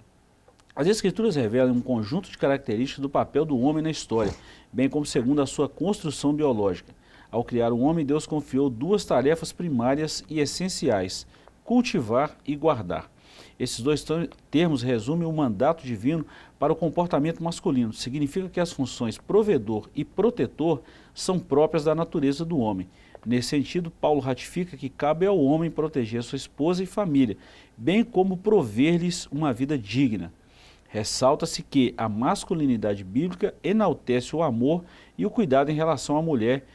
As 0.75 0.87
escrituras 0.87 1.35
revelam 1.35 1.75
um 1.75 1.81
conjunto 1.81 2.31
de 2.31 2.37
características 2.37 2.99
do 2.99 3.07
papel 3.07 3.45
do 3.45 3.59
homem 3.59 3.83
na 3.83 3.91
história, 3.91 4.33
bem 4.71 4.89
como 4.89 5.05
segundo 5.05 5.39
a 5.39 5.45
sua 5.45 5.69
construção 5.69 6.33
biológica. 6.33 6.95
Ao 7.29 7.43
criar 7.43 7.71
o 7.71 7.79
homem, 7.79 8.03
Deus 8.03 8.25
confiou 8.25 8.71
duas 8.71 9.05
tarefas 9.05 9.51
primárias 9.51 10.23
e 10.27 10.39
essenciais: 10.39 11.27
cultivar 11.63 12.35
e 12.43 12.55
guardar. 12.55 13.07
Esses 13.59 13.81
dois 13.81 14.03
termos 14.49 14.81
resumem 14.81 15.27
o 15.27 15.31
mandato 15.31 15.85
divino 15.85 16.25
para 16.57 16.73
o 16.73 16.75
comportamento 16.75 17.43
masculino. 17.43 17.93
Significa 17.93 18.49
que 18.49 18.59
as 18.59 18.73
funções 18.73 19.15
provedor 19.15 19.87
e 19.95 20.03
protetor 20.03 20.81
são 21.13 21.37
próprias 21.37 21.83
da 21.83 21.93
natureza 21.93 22.43
do 22.43 22.57
homem. 22.57 22.89
Nesse 23.23 23.49
sentido, 23.49 23.91
Paulo 23.91 24.19
ratifica 24.19 24.75
que 24.75 24.89
cabe 24.89 25.27
ao 25.27 25.39
homem 25.39 25.69
proteger 25.69 26.23
sua 26.23 26.35
esposa 26.35 26.81
e 26.81 26.87
família, 26.87 27.37
bem 27.77 28.03
como 28.03 28.37
prover-lhes 28.37 29.27
uma 29.31 29.53
vida 29.53 29.77
digna. 29.77 30.33
Ressalta-se 30.93 31.63
que 31.63 31.91
a 31.97 32.07
masculinidade 32.07 33.03
bíblica 33.03 33.55
enaltece 33.63 34.35
o 34.35 34.43
amor 34.43 34.83
e 35.17 35.25
o 35.25 35.29
cuidado 35.31 35.71
em 35.71 35.73
relação 35.73 36.15
à 36.15 36.21
mulher 36.21 36.67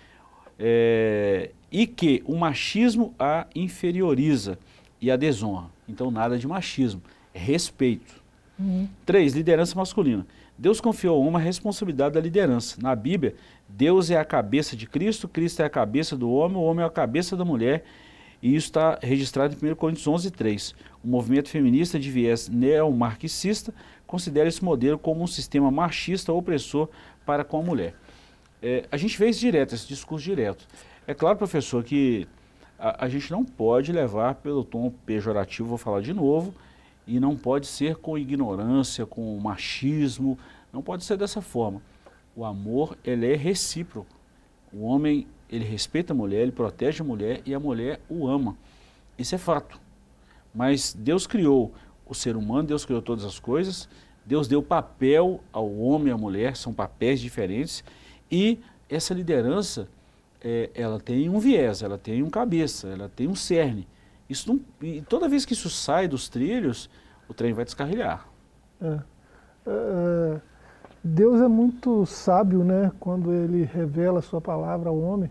é, 0.58 1.52
e 1.70 1.86
que 1.86 2.20
o 2.26 2.36
machismo 2.36 3.14
a 3.16 3.46
inferioriza 3.54 4.58
e 5.00 5.08
a 5.08 5.14
desonra. 5.14 5.66
Então, 5.88 6.10
nada 6.10 6.36
de 6.36 6.48
machismo, 6.48 7.00
é 7.32 7.38
respeito. 7.38 8.20
Uhum. 8.58 8.88
Três, 9.06 9.34
liderança 9.34 9.76
masculina. 9.76 10.26
Deus 10.58 10.80
confiou 10.80 11.22
a 11.22 11.24
uma 11.24 11.38
responsabilidade 11.38 12.14
da 12.14 12.20
liderança. 12.20 12.76
Na 12.82 12.96
Bíblia, 12.96 13.36
Deus 13.68 14.10
é 14.10 14.16
a 14.16 14.24
cabeça 14.24 14.74
de 14.74 14.88
Cristo, 14.88 15.28
Cristo 15.28 15.62
é 15.62 15.64
a 15.64 15.70
cabeça 15.70 16.16
do 16.16 16.28
homem, 16.28 16.56
o 16.56 16.62
homem 16.62 16.82
é 16.82 16.88
a 16.88 16.90
cabeça 16.90 17.36
da 17.36 17.44
mulher. 17.44 17.84
E 18.42 18.54
isso 18.54 18.66
está 18.66 18.98
registrado 19.00 19.54
em 19.54 19.70
1 19.70 19.74
Coríntios 19.76 20.06
11, 20.06 20.30
3. 20.30 20.74
O 21.02 21.08
movimento 21.08 21.48
feminista 21.48 21.98
de 21.98 22.10
viés 22.10 22.48
neomarxista 22.48 23.74
considera 24.08 24.48
esse 24.48 24.64
modelo 24.64 24.98
como 24.98 25.22
um 25.22 25.26
sistema 25.26 25.70
machista 25.70 26.32
opressor 26.32 26.88
para 27.24 27.44
com 27.44 27.60
a 27.60 27.62
mulher. 27.62 27.94
É, 28.60 28.88
a 28.90 28.96
gente 28.96 29.16
vê 29.16 29.28
isso 29.28 29.38
direto, 29.38 29.74
esse 29.74 29.86
discurso 29.86 30.24
direto. 30.24 30.66
É 31.06 31.14
claro, 31.14 31.36
professor, 31.36 31.84
que 31.84 32.26
a, 32.78 33.04
a, 33.04 33.08
gente 33.08 33.30
não 33.30 33.44
pode 33.44 33.92
levar 33.92 34.36
pelo 34.36 34.64
tom 34.64 34.90
pejorativo, 35.04 35.68
vou 35.68 35.78
falar 35.78 36.00
de 36.00 36.14
novo, 36.14 36.54
e 37.06 37.20
não 37.20 37.36
pode 37.36 37.66
ser 37.66 37.96
com 37.96 38.16
ignorância, 38.18 39.04
com 39.04 39.38
machismo, 39.38 40.38
não 40.72 40.82
pode 40.82 41.04
ser 41.04 41.18
dessa 41.18 41.42
forma. 41.42 41.82
O 42.34 42.44
amor, 42.44 42.96
ele 43.04 43.30
é 43.30 43.36
recíproco. 43.36 44.14
O 44.72 44.84
homem, 44.84 45.26
ele 45.50 45.64
respeita 45.64 46.14
a 46.14 46.16
mulher, 46.16 46.40
ele 46.40 46.52
protege 46.52 47.02
a 47.02 47.04
mulher 47.04 47.42
e 47.44 47.54
a 47.54 47.60
mulher 47.60 48.00
o 48.08 48.26
ama. 48.26 48.56
Isso 49.18 49.34
é 49.34 49.38
fato. 49.38 49.78
Mas 50.54 50.94
Deus 50.94 51.26
criou 51.26 51.72
o 52.08 52.14
ser 52.14 52.36
humano, 52.36 52.68
Deus 52.68 52.84
criou 52.84 53.02
todas 53.02 53.24
as 53.24 53.38
coisas, 53.38 53.88
Deus 54.24 54.48
deu 54.48 54.62
papel 54.62 55.40
ao 55.52 55.70
homem 55.78 56.08
e 56.08 56.10
à 56.10 56.16
mulher, 56.16 56.56
são 56.56 56.72
papéis 56.72 57.20
diferentes, 57.20 57.84
e 58.30 58.58
essa 58.88 59.14
liderança, 59.14 59.88
é, 60.42 60.70
ela 60.74 60.98
tem 60.98 61.28
um 61.28 61.38
viés, 61.38 61.82
ela 61.82 61.98
tem 61.98 62.22
um 62.22 62.30
cabeça, 62.30 62.88
ela 62.88 63.10
tem 63.14 63.26
um 63.26 63.34
cerne. 63.34 63.86
Isso 64.28 64.52
não, 64.52 64.60
e 64.82 65.00
toda 65.02 65.28
vez 65.28 65.44
que 65.44 65.52
isso 65.52 65.70
sai 65.70 66.06
dos 66.06 66.28
trilhos, 66.28 66.90
o 67.28 67.34
trem 67.34 67.52
vai 67.52 67.64
descarrilhar. 67.64 68.26
É. 68.80 68.98
É, 69.66 70.40
Deus 71.02 71.40
é 71.40 71.48
muito 71.48 72.04
sábio, 72.06 72.64
né, 72.64 72.90
quando 72.98 73.32
ele 73.32 73.64
revela 73.64 74.18
a 74.18 74.22
sua 74.22 74.40
palavra 74.40 74.90
ao 74.90 74.98
homem, 74.98 75.30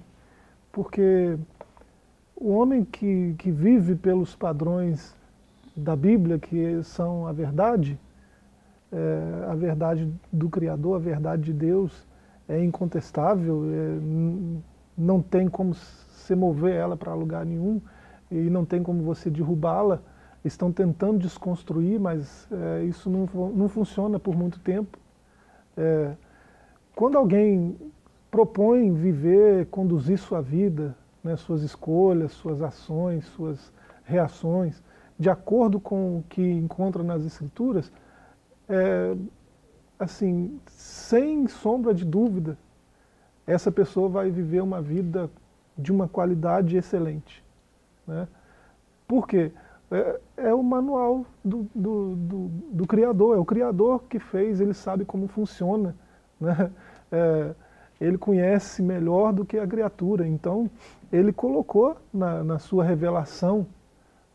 porque 0.72 1.38
o 2.36 2.51
homem 2.51 2.84
que, 2.86 3.36
que 3.38 3.51
vive 3.51 3.96
pelos 3.96 4.36
padrões 4.36 5.15
da 5.77 5.96
Bíblia, 5.96 6.39
que 6.39 6.81
são 6.84 7.27
a 7.27 7.31
verdade, 7.31 8.00
é, 8.91 9.46
a 9.48 9.53
verdade 9.53 10.12
do 10.34 10.50
Criador, 10.50 10.96
a 10.96 11.00
verdade 11.00 11.43
de 11.43 11.53
Deus, 11.53 12.07
é 12.50 12.63
incontestável, 12.63 13.63
é, 13.65 14.00
não 14.98 15.22
tem 15.22 15.48
como 15.48 15.75
se 15.75 16.34
mover 16.34 16.74
ela 16.74 16.98
para 16.98 17.13
lugar 17.13 17.46
nenhum 17.46 17.79
e 18.31 18.50
não 18.50 18.65
tem 18.65 18.81
como 18.81 19.03
você 19.03 19.29
derrubá-la. 19.29 20.01
Estão 20.43 20.72
tentando 20.72 21.19
desconstruir, 21.19 22.00
mas 22.00 22.48
é, 22.51 22.84
isso 22.86 23.10
não, 23.10 23.27
não 23.51 23.69
funciona 23.69 24.19
por 24.19 24.36
muito 24.36 24.60
tempo. 24.60 24.98
É, 25.75 26.13
quando 26.96 27.17
alguém 27.17 27.77
propõe 28.31 28.91
viver, 28.91 29.67
conduzir 29.67 30.17
sua 30.17 30.41
vida, 30.41 30.96
né, 31.24 31.36
suas 31.36 31.62
escolhas, 31.62 32.31
suas 32.31 32.62
ações, 32.62 33.25
suas 33.25 33.72
reações, 34.03 34.81
de 35.19 35.29
acordo 35.29 35.79
com 35.79 36.19
o 36.19 36.24
que 36.29 36.41
encontra 36.41 37.03
nas 37.03 37.25
Escrituras, 37.25 37.91
é, 38.69 39.15
assim, 40.00 40.59
sem 40.67 41.47
sombra 41.47 41.93
de 41.93 42.05
dúvida, 42.05 42.57
essa 43.45 43.71
pessoa 43.71 44.09
vai 44.09 44.29
viver 44.29 44.62
uma 44.62 44.81
vida 44.81 45.29
de 45.77 45.91
uma 45.91 46.07
qualidade 46.07 46.75
excelente. 46.77 47.43
Né? 48.05 48.27
Por 49.07 49.27
quê? 49.27 49.51
É, 49.89 50.19
é 50.38 50.53
o 50.53 50.62
manual 50.62 51.25
do, 51.43 51.65
do, 51.74 52.15
do, 52.15 52.47
do, 52.74 52.88
Criador, 52.88 53.38
é 53.38 53.39
o 53.39 53.45
Criador 53.45 54.03
que 54.09 54.19
fez, 54.19 54.59
ele 54.59 54.74
sabe 54.74 55.05
como 55.05 55.27
funciona. 55.27 55.95
Né? 56.39 56.71
É, 57.09 57.55
ele 58.00 58.17
conhece 58.17 58.83
melhor 58.83 59.31
do 59.33 59.45
que 59.45 59.57
a 59.57 59.65
criatura, 59.65 60.27
então 60.27 60.69
ele 61.12 61.31
colocou 61.31 61.95
na, 62.13 62.43
na 62.43 62.59
sua 62.59 62.83
revelação 62.83 63.65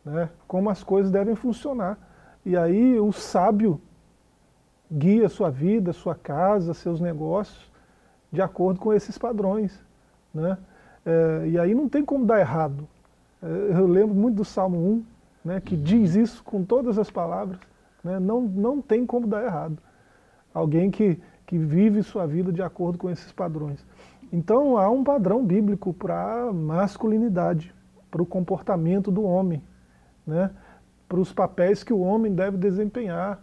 né, 0.05 0.31
como 0.47 0.71
as 0.71 0.83
coisas 0.83 1.11
devem 1.11 1.35
funcionar. 1.35 1.99
E 2.45 2.57
aí 2.57 2.99
o 2.99 3.13
sábio 3.13 3.81
guia 4.91 5.29
sua 5.29 5.51
vida, 5.51 5.93
sua 5.93 6.15
casa, 6.15 6.75
seus 6.75 7.01
negócios, 7.01 7.71
de 8.31 8.43
acordo 8.43 8.81
com 8.81 8.93
esses 8.93 9.17
padrões. 9.17 9.83
Né? 10.35 10.59
É, 11.05 11.49
e 11.49 11.59
aí 11.59 11.75
não 11.75 11.89
tem 11.89 12.05
como 12.05 12.27
dar 12.27 12.41
errado. 12.41 12.87
É, 13.43 13.47
eu 13.47 13.87
lembro 13.87 14.15
muito 14.15 14.37
do 14.37 14.45
Salmo 14.45 14.79
1, 14.79 15.05
né, 15.45 15.61
que 15.61 15.77
diz 15.77 16.15
isso 16.15 16.43
com 16.45 16.63
todas 16.63 16.99
as 16.99 17.11
palavras. 17.11 17.59
Né? 18.05 18.19
Não, 18.19 18.43
não 18.43 18.83
tem 18.83 19.07
como 19.07 19.27
dar 19.27 19.45
errado. 19.45 19.79
Alguém 20.53 20.91
que, 20.91 21.19
que 21.47 21.57
vive 21.57 22.03
sua 22.03 22.27
vida 22.27 22.53
de 22.53 22.63
acordo 22.63 22.99
com 22.99 23.09
esses 23.09 23.33
padrões. 23.33 23.85
Então 24.33 24.77
há 24.77 24.89
um 24.91 25.05
padrão 25.05 25.45
bíblico 25.45 25.93
para 25.93 26.49
a 26.49 26.53
masculinidade, 26.53 27.75
para 28.11 28.23
o 28.23 28.27
comportamento 28.27 29.11
do 29.11 29.23
homem, 29.23 29.63
né? 30.27 30.51
para 31.09 31.21
os 31.21 31.33
papéis 31.33 31.85
que 31.85 31.93
o 31.93 32.01
homem 32.01 32.35
deve 32.35 32.57
desempenhar 32.57 33.43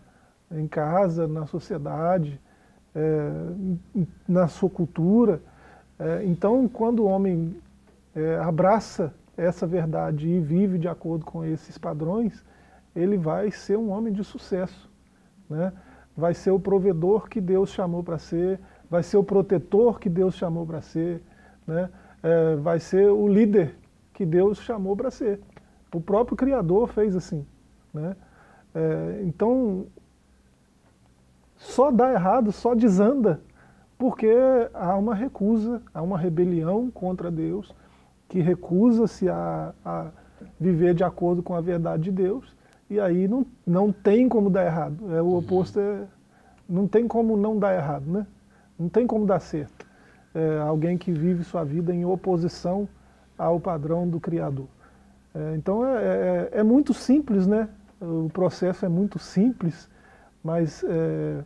em 0.51 0.67
casa, 0.67 1.27
na 1.27 1.45
sociedade, 1.45 2.41
é, 2.95 3.31
na 4.27 4.47
sua 4.47 4.69
cultura. 4.69 5.41
É, 5.99 6.25
então, 6.25 6.67
quando 6.67 7.01
o 7.01 7.05
homem 7.05 7.55
é, 8.15 8.37
abraça 8.37 9.13
essa 9.37 9.67
verdade 9.67 10.27
e 10.27 10.39
vive 10.39 10.77
de 10.77 10.87
acordo 10.87 11.25
com 11.25 11.45
esses 11.45 11.77
padrões, 11.77 12.43
ele 12.95 13.17
vai 13.17 13.51
ser 13.51 13.77
um 13.77 13.89
homem 13.91 14.11
de 14.11 14.23
sucesso. 14.23 14.89
Né? 15.49 15.71
Vai 16.17 16.33
ser 16.33 16.51
o 16.51 16.59
provedor 16.59 17.29
que 17.29 17.39
Deus 17.39 17.69
chamou 17.69 18.03
para 18.03 18.17
ser, 18.17 18.59
vai 18.89 19.03
ser 19.03 19.17
o 19.17 19.23
protetor 19.23 19.99
que 19.99 20.09
Deus 20.09 20.35
chamou 20.35 20.65
para 20.65 20.81
ser, 20.81 21.21
né? 21.67 21.89
É, 22.21 22.55
vai 22.55 22.79
ser 22.79 23.09
o 23.09 23.27
líder 23.27 23.75
que 24.13 24.25
Deus 24.25 24.57
chamou 24.57 24.97
para 24.97 25.09
ser. 25.09 25.39
O 25.93 25.99
próprio 25.99 26.37
Criador 26.37 26.87
fez 26.87 27.15
assim. 27.15 27.45
Né? 27.93 28.15
É, 28.73 29.21
então, 29.25 29.87
só 31.55 31.91
dá 31.91 32.11
errado, 32.13 32.51
só 32.51 32.75
desanda, 32.75 33.41
porque 33.97 34.31
há 34.73 34.95
uma 34.95 35.13
recusa, 35.13 35.81
há 35.93 36.01
uma 36.01 36.17
rebelião 36.17 36.89
contra 36.89 37.29
Deus, 37.29 37.73
que 38.27 38.39
recusa-se 38.39 39.27
a, 39.27 39.73
a 39.83 40.07
viver 40.59 40.93
de 40.93 41.03
acordo 41.03 41.41
com 41.43 41.55
a 41.55 41.61
verdade 41.61 42.03
de 42.03 42.11
Deus, 42.11 42.55
e 42.89 42.99
aí 42.99 43.27
não, 43.27 43.45
não 43.65 43.91
tem 43.91 44.27
como 44.27 44.49
dar 44.49 44.65
errado. 44.65 45.13
É, 45.13 45.21
o 45.21 45.35
oposto 45.35 45.79
é. 45.79 46.05
Não 46.67 46.87
tem 46.87 47.07
como 47.07 47.35
não 47.35 47.57
dar 47.57 47.75
errado, 47.75 48.05
né? 48.05 48.25
Não 48.77 48.87
tem 48.87 49.05
como 49.05 49.25
dar 49.25 49.39
certo. 49.39 49.85
É 50.33 50.59
alguém 50.59 50.97
que 50.97 51.11
vive 51.11 51.43
sua 51.43 51.63
vida 51.63 51.93
em 51.93 52.05
oposição 52.05 52.87
ao 53.37 53.59
padrão 53.59 54.07
do 54.07 54.19
Criador. 54.19 54.67
É, 55.33 55.55
então 55.55 55.85
é, 55.85 56.03
é, 56.05 56.49
é, 56.59 56.63
muito 56.63 56.93
simples, 56.93 57.45
né? 57.45 57.69
O 58.01 58.29
processo 58.29 58.85
é 58.85 58.89
muito 58.89 59.19
simples, 59.19 59.89
mas 60.43 60.83
é, 60.87 61.43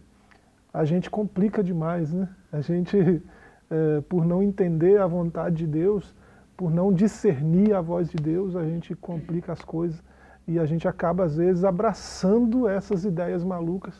a 0.73 0.85
gente 0.85 1.09
complica 1.09 1.63
demais, 1.63 2.13
né? 2.13 2.29
A 2.51 2.61
gente, 2.61 3.21
é, 3.69 4.01
por 4.07 4.25
não 4.25 4.41
entender 4.41 4.99
a 4.99 5.07
vontade 5.07 5.57
de 5.57 5.67
Deus, 5.67 6.15
por 6.55 6.71
não 6.71 6.93
discernir 6.93 7.73
a 7.73 7.81
voz 7.81 8.09
de 8.09 8.17
Deus, 8.17 8.55
a 8.55 8.63
gente 8.63 8.95
complica 8.95 9.51
as 9.51 9.61
coisas 9.61 10.01
e 10.47 10.59
a 10.59 10.65
gente 10.65 10.87
acaba, 10.87 11.23
às 11.23 11.37
vezes, 11.37 11.63
abraçando 11.63 12.67
essas 12.67 13.05
ideias 13.05 13.43
malucas 13.43 13.95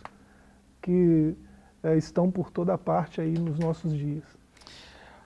que 0.81 1.35
é, 1.81 1.97
estão 1.97 2.29
por 2.29 2.49
toda 2.49 2.77
parte 2.77 3.21
aí 3.21 3.33
nos 3.33 3.57
nossos 3.57 3.93
dias. 3.93 4.23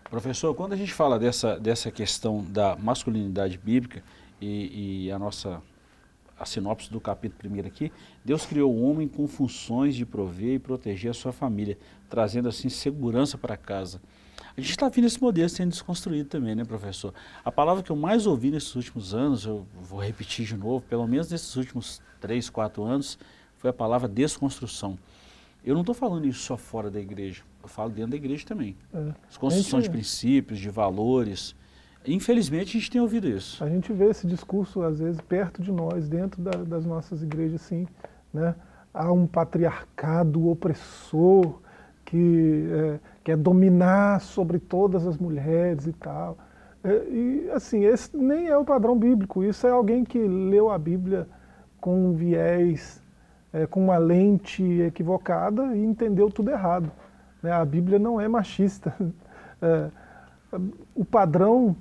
Professor, 0.09 0.55
quando 0.55 0.73
a 0.73 0.75
gente 0.77 0.93
fala 0.93 1.19
dessa, 1.19 1.59
dessa 1.59 1.91
questão 1.91 2.43
da 2.43 2.77
masculinidade 2.77 3.57
bíblica 3.57 4.01
e, 4.41 5.05
e 5.05 5.11
a 5.11 5.19
nossa 5.19 5.61
a 6.39 6.45
sinopse 6.45 6.91
do 6.91 6.99
capítulo 6.99 7.39
primeiro 7.39 7.67
aqui, 7.67 7.91
Deus 8.23 8.45
criou 8.45 8.73
o 8.73 8.83
homem 8.83 9.07
com 9.07 9.27
funções 9.27 9.95
de 9.95 10.05
prover 10.05 10.53
e 10.53 10.59
proteger 10.59 11.11
a 11.11 11.13
sua 11.13 11.31
família, 11.31 11.77
trazendo 12.09 12.47
assim 12.47 12.69
segurança 12.69 13.37
para 13.37 13.57
casa. 13.57 13.99
A 14.55 14.61
gente 14.61 14.71
está 14.71 14.87
vendo 14.87 15.05
esse 15.05 15.21
modelo 15.21 15.49
sendo 15.49 15.69
desconstruído 15.69 16.29
também, 16.29 16.55
né, 16.55 16.63
professor? 16.63 17.13
A 17.43 17.51
palavra 17.51 17.81
que 17.81 17.91
eu 17.91 17.95
mais 17.95 18.25
ouvi 18.25 18.51
nesses 18.51 18.75
últimos 18.75 19.13
anos, 19.13 19.45
eu 19.45 19.65
vou 19.81 19.99
repetir 19.99 20.45
de 20.45 20.55
novo, 20.55 20.83
pelo 20.87 21.07
menos 21.07 21.29
nesses 21.29 21.55
últimos 21.55 22.01
três, 22.19 22.49
quatro 22.49 22.83
anos, 22.83 23.17
foi 23.57 23.69
a 23.69 23.73
palavra 23.73 24.07
desconstrução. 24.07 24.97
Eu 25.63 25.73
não 25.73 25.81
estou 25.81 25.95
falando 25.95 26.27
isso 26.27 26.39
só 26.39 26.55
fora 26.55 26.89
da 26.89 26.99
igreja, 26.99 27.43
eu 27.61 27.67
falo 27.67 27.89
dentro 27.89 28.11
da 28.11 28.17
igreja 28.17 28.45
também. 28.45 28.75
É. 28.93 29.13
Desconstrução 29.27 29.79
gente... 29.79 29.89
de 29.89 29.91
princípios, 29.91 30.59
de 30.59 30.69
valores, 30.69 31.55
Infelizmente 32.07 32.77
a 32.77 32.79
gente 32.79 32.91
tem 32.91 33.01
ouvido 33.01 33.27
isso. 33.27 33.63
A 33.63 33.69
gente 33.69 33.91
vê 33.91 34.05
esse 34.05 34.25
discurso 34.25 34.81
às 34.81 34.99
vezes 34.99 35.19
perto 35.19 35.61
de 35.61 35.71
nós, 35.71 36.07
dentro 36.07 36.41
da, 36.41 36.51
das 36.51 36.85
nossas 36.85 37.21
igrejas, 37.21 37.61
sim. 37.61 37.85
Né? 38.33 38.55
Há 38.93 39.11
um 39.11 39.27
patriarcado 39.27 40.47
opressor 40.47 41.59
que 42.05 42.65
é, 42.71 42.99
quer 43.23 43.35
dominar 43.35 44.21
sobre 44.21 44.57
todas 44.57 45.05
as 45.05 45.17
mulheres 45.17 45.85
e 45.85 45.93
tal. 45.93 46.37
É, 46.83 47.03
e 47.09 47.49
assim, 47.53 47.83
esse 47.83 48.15
nem 48.15 48.47
é 48.47 48.57
o 48.57 48.63
padrão 48.63 48.97
bíblico, 48.97 49.43
isso 49.43 49.67
é 49.67 49.69
alguém 49.69 50.05
que 50.05 50.17
leu 50.17 50.71
a 50.71 50.77
Bíblia 50.77 51.27
com 51.81 52.09
um 52.09 52.13
viés, 52.13 53.03
é, 53.51 53.65
com 53.65 53.83
uma 53.83 53.97
lente 53.97 54.63
equivocada 54.81 55.75
e 55.75 55.83
entendeu 55.83 56.29
tudo 56.29 56.51
errado. 56.51 56.89
Né? 57.43 57.51
A 57.51 57.65
Bíblia 57.65 57.99
não 57.99 58.19
é 58.19 58.27
machista. 58.27 58.95
É, 59.59 59.89
o 60.93 61.03
padrão 61.03 61.75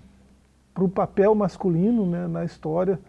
para 0.77 0.85
o 0.85 0.89
papel 0.91 1.35
masculino 1.35 2.05
né, 2.05 2.27
na 2.27 2.45
história 2.45 3.01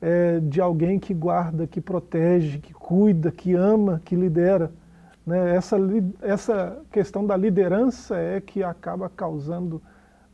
é, 0.00 0.38
de 0.38 0.60
alguém 0.60 0.96
que 0.96 1.12
guarda, 1.12 1.66
que 1.66 1.80
protege, 1.80 2.60
que 2.60 2.72
cuida, 2.72 3.32
que 3.32 3.52
ama, 3.52 4.00
que 4.04 4.14
lidera. 4.14 4.70
Né? 5.26 5.56
Essa, 5.56 5.76
essa 6.22 6.78
questão 6.88 7.26
da 7.26 7.36
liderança 7.36 8.16
é 8.16 8.40
que 8.40 8.62
acaba 8.62 9.08
causando 9.08 9.82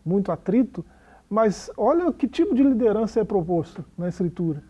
muito 0.05 0.31
atrito, 0.31 0.85
mas 1.31 1.71
olha 1.79 2.13
que 2.13 2.29
tipo 2.29 2.55
de 2.55 2.63
liderança 2.63 3.21
é 3.21 3.25
proposto 3.25 3.83
na 3.97 4.11
Escritura. 4.11 4.63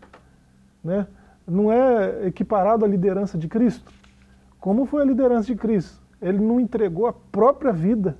Né? 0.81 1.05
Não 1.45 1.69
é 1.69 2.25
equiparado 2.25 2.85
à 2.85 2.87
liderança 2.87 3.37
de 3.37 3.49
Cristo? 3.49 3.91
Como 4.61 4.85
foi 4.85 5.01
a 5.01 5.05
liderança 5.05 5.47
de 5.47 5.55
Cristo? 5.55 6.01
Ele 6.21 6.39
não 6.39 6.57
entregou 6.57 7.05
a 7.05 7.11
própria 7.11 7.73
vida 7.73 8.17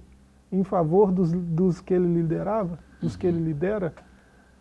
em 0.52 0.66
favor 0.66 1.10
dos, 1.10 1.32
dos 1.32 1.80
que 1.80 1.94
ele 1.94 2.14
liderava? 2.14 2.78
Dos 3.04 3.16
que 3.16 3.28
ele 3.28 3.40
lidera. 3.40 3.94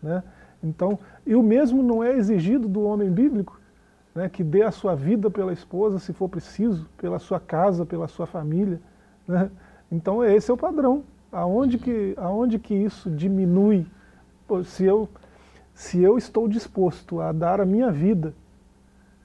Né? 0.03 0.23
Então, 0.63 0.99
e 1.27 1.35
o 1.35 1.43
mesmo 1.43 1.83
não 1.83 2.03
é 2.03 2.13
exigido 2.17 2.69
do 2.69 2.83
homem 2.83 3.11
bíblico, 3.11 3.61
né, 4.15 4.29
que 4.29 4.45
dê 4.45 4.63
a 4.63 4.71
sua 4.71 4.95
vida 4.95 5.31
pela 5.31 5.53
esposa, 5.53 5.99
se 5.99 6.13
for 6.13 6.29
preciso, 6.29 6.87
pela 6.99 7.19
sua 7.19 7.41
casa, 7.41 7.87
pela 7.87 8.07
sua 8.09 8.27
família. 8.27 8.81
Né? 9.27 9.51
Então, 9.91 10.25
esse 10.25 10.51
é 10.51 10.55
o 10.55 10.57
padrão. 10.57 11.05
Aonde 11.31 11.79
que, 11.79 12.15
aonde 12.19 12.59
que 12.59 12.75
isso 12.75 13.11
diminui? 13.11 13.87
Se, 14.65 14.85
eu, 14.85 15.09
se 15.75 16.03
eu 16.03 16.19
estou 16.19 16.47
disposto 16.47 17.21
a 17.21 17.33
dar 17.33 17.59
a 17.59 17.65
minha 17.65 17.91
vida 17.91 18.35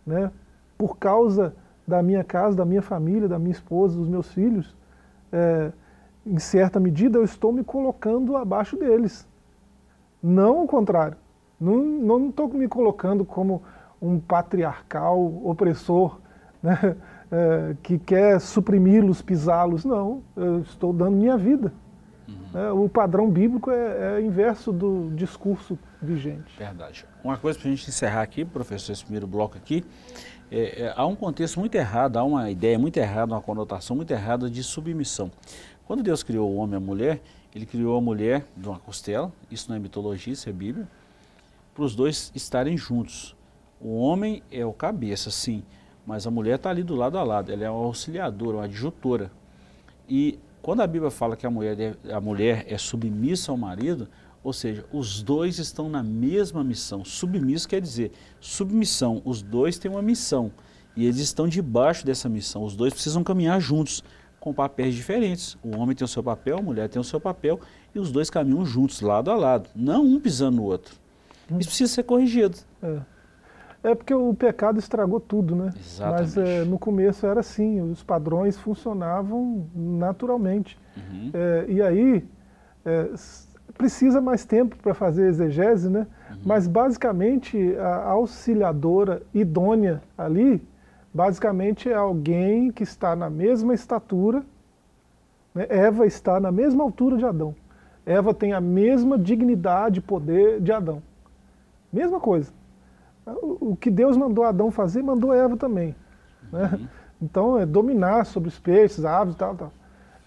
né, 0.06 0.32
por 0.78 0.98
causa 0.98 1.54
da 1.86 2.02
minha 2.02 2.24
casa, 2.24 2.56
da 2.56 2.66
minha 2.66 2.82
família, 2.82 3.28
da 3.28 3.38
minha 3.38 3.52
esposa, 3.52 3.98
dos 3.98 4.08
meus 4.08 4.32
filhos, 4.32 4.74
é, 5.32 5.72
em 6.28 6.40
certa 6.40 6.80
medida, 6.80 7.18
eu 7.18 7.24
estou 7.24 7.52
me 7.52 7.64
colocando 7.64 8.36
abaixo 8.36 8.76
deles. 8.76 9.28
Não 10.22 10.64
o 10.64 10.68
contrário. 10.68 11.18
Não 11.60 12.30
estou 12.30 12.48
me 12.50 12.68
colocando 12.68 13.26
como 13.26 13.64
um 14.02 14.20
patriarcal 14.20 15.20
opressor 15.44 16.20
né, 16.62 16.96
é, 17.32 17.76
que 17.82 17.98
quer 17.98 18.40
suprimi-los, 18.40 19.22
pisá-los. 19.22 19.84
Não, 19.84 20.22
eu 20.36 20.60
estou 20.60 20.94
dando 20.94 21.18
minha 21.18 21.38
vida. 21.38 21.74
Uhum. 22.28 22.60
É, 22.60 22.72
o 22.72 22.90
padrão 22.90 23.30
bíblico 23.30 23.72
é, 23.72 24.18
é 24.18 24.22
inverso 24.22 24.72
do 24.72 25.12
discurso 25.16 25.80
vigente. 26.02 26.58
Verdade. 26.58 27.06
Uma 27.24 27.38
coisa 27.38 27.58
para 27.58 27.68
a 27.68 27.72
gente 27.72 27.90
encerrar 27.90 28.22
aqui, 28.22 28.46
professor, 28.46 28.92
esse 28.92 29.04
primeiro 29.04 29.26
bloco 29.26 29.58
aqui, 29.58 29.84
é, 30.52 30.84
é, 30.84 30.94
há 30.96 31.06
um 31.06 31.16
contexto 31.16 31.60
muito 31.60 31.76
errado, 31.76 32.18
há 32.18 32.24
uma 32.24 32.50
ideia 32.50 32.80
muito 32.80 32.98
errada, 32.98 33.34
uma 33.34 33.42
conotação 33.42 33.96
muito 33.96 34.12
errada 34.12 34.50
de 34.50 34.64
submissão. 34.64 35.32
Quando 35.86 36.04
Deus 36.04 36.24
criou 36.24 36.50
o 36.50 36.56
homem 36.58 36.74
e 36.74 36.78
a 36.78 36.80
mulher, 36.80 37.22
ele 37.54 37.66
criou 37.66 37.98
a 37.98 38.02
mulher 38.02 38.46
de 38.56 38.68
uma 38.68 38.80
costela, 38.80 39.32
isso 39.52 39.70
não 39.70 39.76
é 39.76 39.80
mitologia, 39.80 40.34
isso 40.34 40.48
é 40.48 40.52
Bíblia, 40.52 40.88
para 41.74 41.84
os 41.84 41.96
dois 41.96 42.32
estarem 42.34 42.78
juntos. 42.78 43.36
O 43.80 44.00
homem 44.00 44.42
é 44.52 44.66
o 44.66 44.74
cabeça, 44.74 45.30
sim, 45.30 45.64
mas 46.06 46.26
a 46.26 46.32
mulher 46.32 46.56
está 46.56 46.70
ali 46.70 46.84
do 46.84 46.96
lado 46.96 47.18
a 47.18 47.24
lado, 47.24 47.52
ela 47.52 47.64
é 47.64 47.70
uma 47.70 47.86
auxiliadora, 47.86 48.58
uma 48.58 48.64
adjutora. 48.64 49.32
E 50.10 50.40
quando 50.62 50.82
a 50.82 50.88
Bíblia 50.88 51.12
fala 51.12 51.36
que 51.36 51.46
a 51.46 51.50
mulher, 51.50 51.98
a 52.12 52.22
mulher 52.22 52.66
é 52.68 52.78
submissa 52.78 53.52
ao 53.52 53.58
marido, 53.58 54.08
ou 54.48 54.54
seja, 54.54 54.86
os 54.94 55.22
dois 55.22 55.60
estão 55.60 55.90
na 55.90 56.02
mesma 56.02 56.64
missão. 56.64 57.04
Submisso 57.04 57.68
quer 57.68 57.82
dizer 57.82 58.14
submissão, 58.40 59.22
os 59.26 59.42
dois 59.42 59.78
têm 59.78 59.92
uma 59.92 60.02
missão 60.02 60.54
e 60.96 61.04
eles 61.04 61.20
estão 61.20 61.50
debaixo 61.50 62.06
dessa 62.06 62.30
missão, 62.30 62.64
os 62.64 62.74
dois 62.74 62.94
precisam 62.94 63.26
caminhar 63.26 63.60
juntos 63.60 64.02
com 64.40 64.54
papéis 64.54 64.96
diferentes. 64.96 65.58
O 65.62 65.76
homem 65.76 65.94
tem 65.94 66.06
o 66.06 66.08
seu 66.08 66.24
papel, 66.24 66.60
a 66.60 66.62
mulher 66.62 66.88
tem 66.88 66.98
o 66.98 67.04
seu 67.04 67.20
papel 67.20 67.60
e 67.94 68.00
os 68.00 68.10
dois 68.10 68.30
caminham 68.30 68.66
juntos, 68.66 69.02
lado 69.02 69.30
a 69.30 69.36
lado, 69.36 69.70
não 69.76 70.06
um 70.06 70.18
pisando 70.18 70.56
no 70.56 70.64
outro. 70.64 70.96
Isso 71.60 71.68
precisa 71.68 71.96
ser 71.96 72.04
corrigido. 72.04 72.58
É. 72.82 73.02
É 73.84 73.94
porque 73.94 74.14
o 74.14 74.34
pecado 74.34 74.80
estragou 74.80 75.20
tudo, 75.20 75.58
né? 75.58 75.74
Exatamente. 75.78 76.22
Mas 76.22 76.38
é, 76.38 76.64
no 76.64 76.80
começo 76.80 77.26
era 77.26 77.42
assim, 77.42 77.82
os 77.82 78.02
padrões 78.02 78.58
funcionavam 78.58 79.68
naturalmente. 79.76 80.80
Uhum. 80.96 81.32
É, 81.34 81.66
e 81.68 81.82
aí, 81.82 82.26
é, 82.86 83.12
precisa 83.74 84.22
mais 84.22 84.46
tempo 84.46 84.76
para 84.78 84.94
fazer 84.94 85.28
exegese, 85.28 85.90
né? 85.90 86.08
Uhum. 86.30 86.38
Mas 86.46 86.68
basicamente 86.68 87.76
a 87.78 88.10
auxiliadora 88.10 89.22
idônea 89.34 90.02
ali, 90.18 90.62
basicamente 91.14 91.90
é 91.90 91.96
alguém 91.96 92.72
que 92.72 92.84
está 92.84 93.16
na 93.16 93.30
mesma 93.30 93.74
estatura, 93.74 94.44
né? 95.54 95.66
Eva 95.70 96.06
está 96.06 96.40
na 96.40 96.52
mesma 96.52 96.84
altura 96.84 97.18
de 97.18 97.26
Adão. 97.26 97.56
Eva 98.06 98.34
tem 98.34 98.54
a 98.54 98.62
mesma 98.62 99.18
dignidade 99.18 100.00
e 100.00 100.02
poder 100.02 100.62
de 100.62 100.72
Adão. 100.72 101.02
Mesma 101.92 102.20
coisa. 102.20 102.52
O, 103.26 103.76
que 103.76 103.92
Deus 103.92 104.16
mandou 104.16 104.46
Adão 104.46 104.72
fazer, 104.72 105.04
mandou 105.04 105.34
Eva 105.34 105.58
também. 105.58 105.94
Né? 106.52 106.70
Uhum. 106.72 106.88
Então 107.22 107.58
é 107.58 107.66
dominar 107.66 108.26
sobre 108.26 108.48
os 108.48 108.60
peixes, 108.60 109.04
aves 109.04 109.34
e 109.34 109.38
tal, 109.38 109.56
tal. 109.56 109.74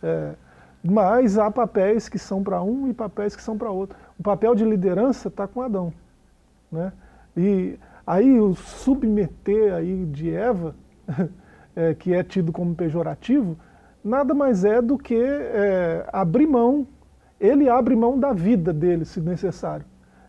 É, 0.03 0.33
mas 0.82 1.38
há 1.38 1.50
papéis 1.50 2.08
que 2.08 2.18
são 2.18 2.42
para 2.42 2.62
um 2.62 2.88
e 2.88 2.94
papéis 2.94 3.36
que 3.36 3.42
são 3.42 3.56
para 3.56 3.70
outro. 3.70 3.96
O 4.18 4.22
papel 4.22 4.54
de 4.54 4.64
liderança 4.64 5.28
está 5.28 5.46
com 5.46 5.60
Adão. 5.60 5.92
Né? 6.72 6.92
E 7.36 7.78
aí 8.06 8.40
o 8.40 8.54
submeter 8.54 9.74
aí 9.74 10.06
de 10.06 10.34
Eva, 10.34 10.74
é, 11.76 11.94
que 11.94 12.14
é 12.14 12.22
tido 12.22 12.50
como 12.50 12.74
pejorativo, 12.74 13.58
nada 14.02 14.32
mais 14.34 14.64
é 14.64 14.80
do 14.80 14.96
que 14.96 15.14
é, 15.14 16.08
abrir 16.12 16.46
mão. 16.46 16.86
Ele 17.38 17.68
abre 17.68 17.94
mão 17.94 18.18
da 18.18 18.32
vida 18.32 18.72
dele, 18.72 19.04
se 19.04 19.20
necessário. 19.20 19.84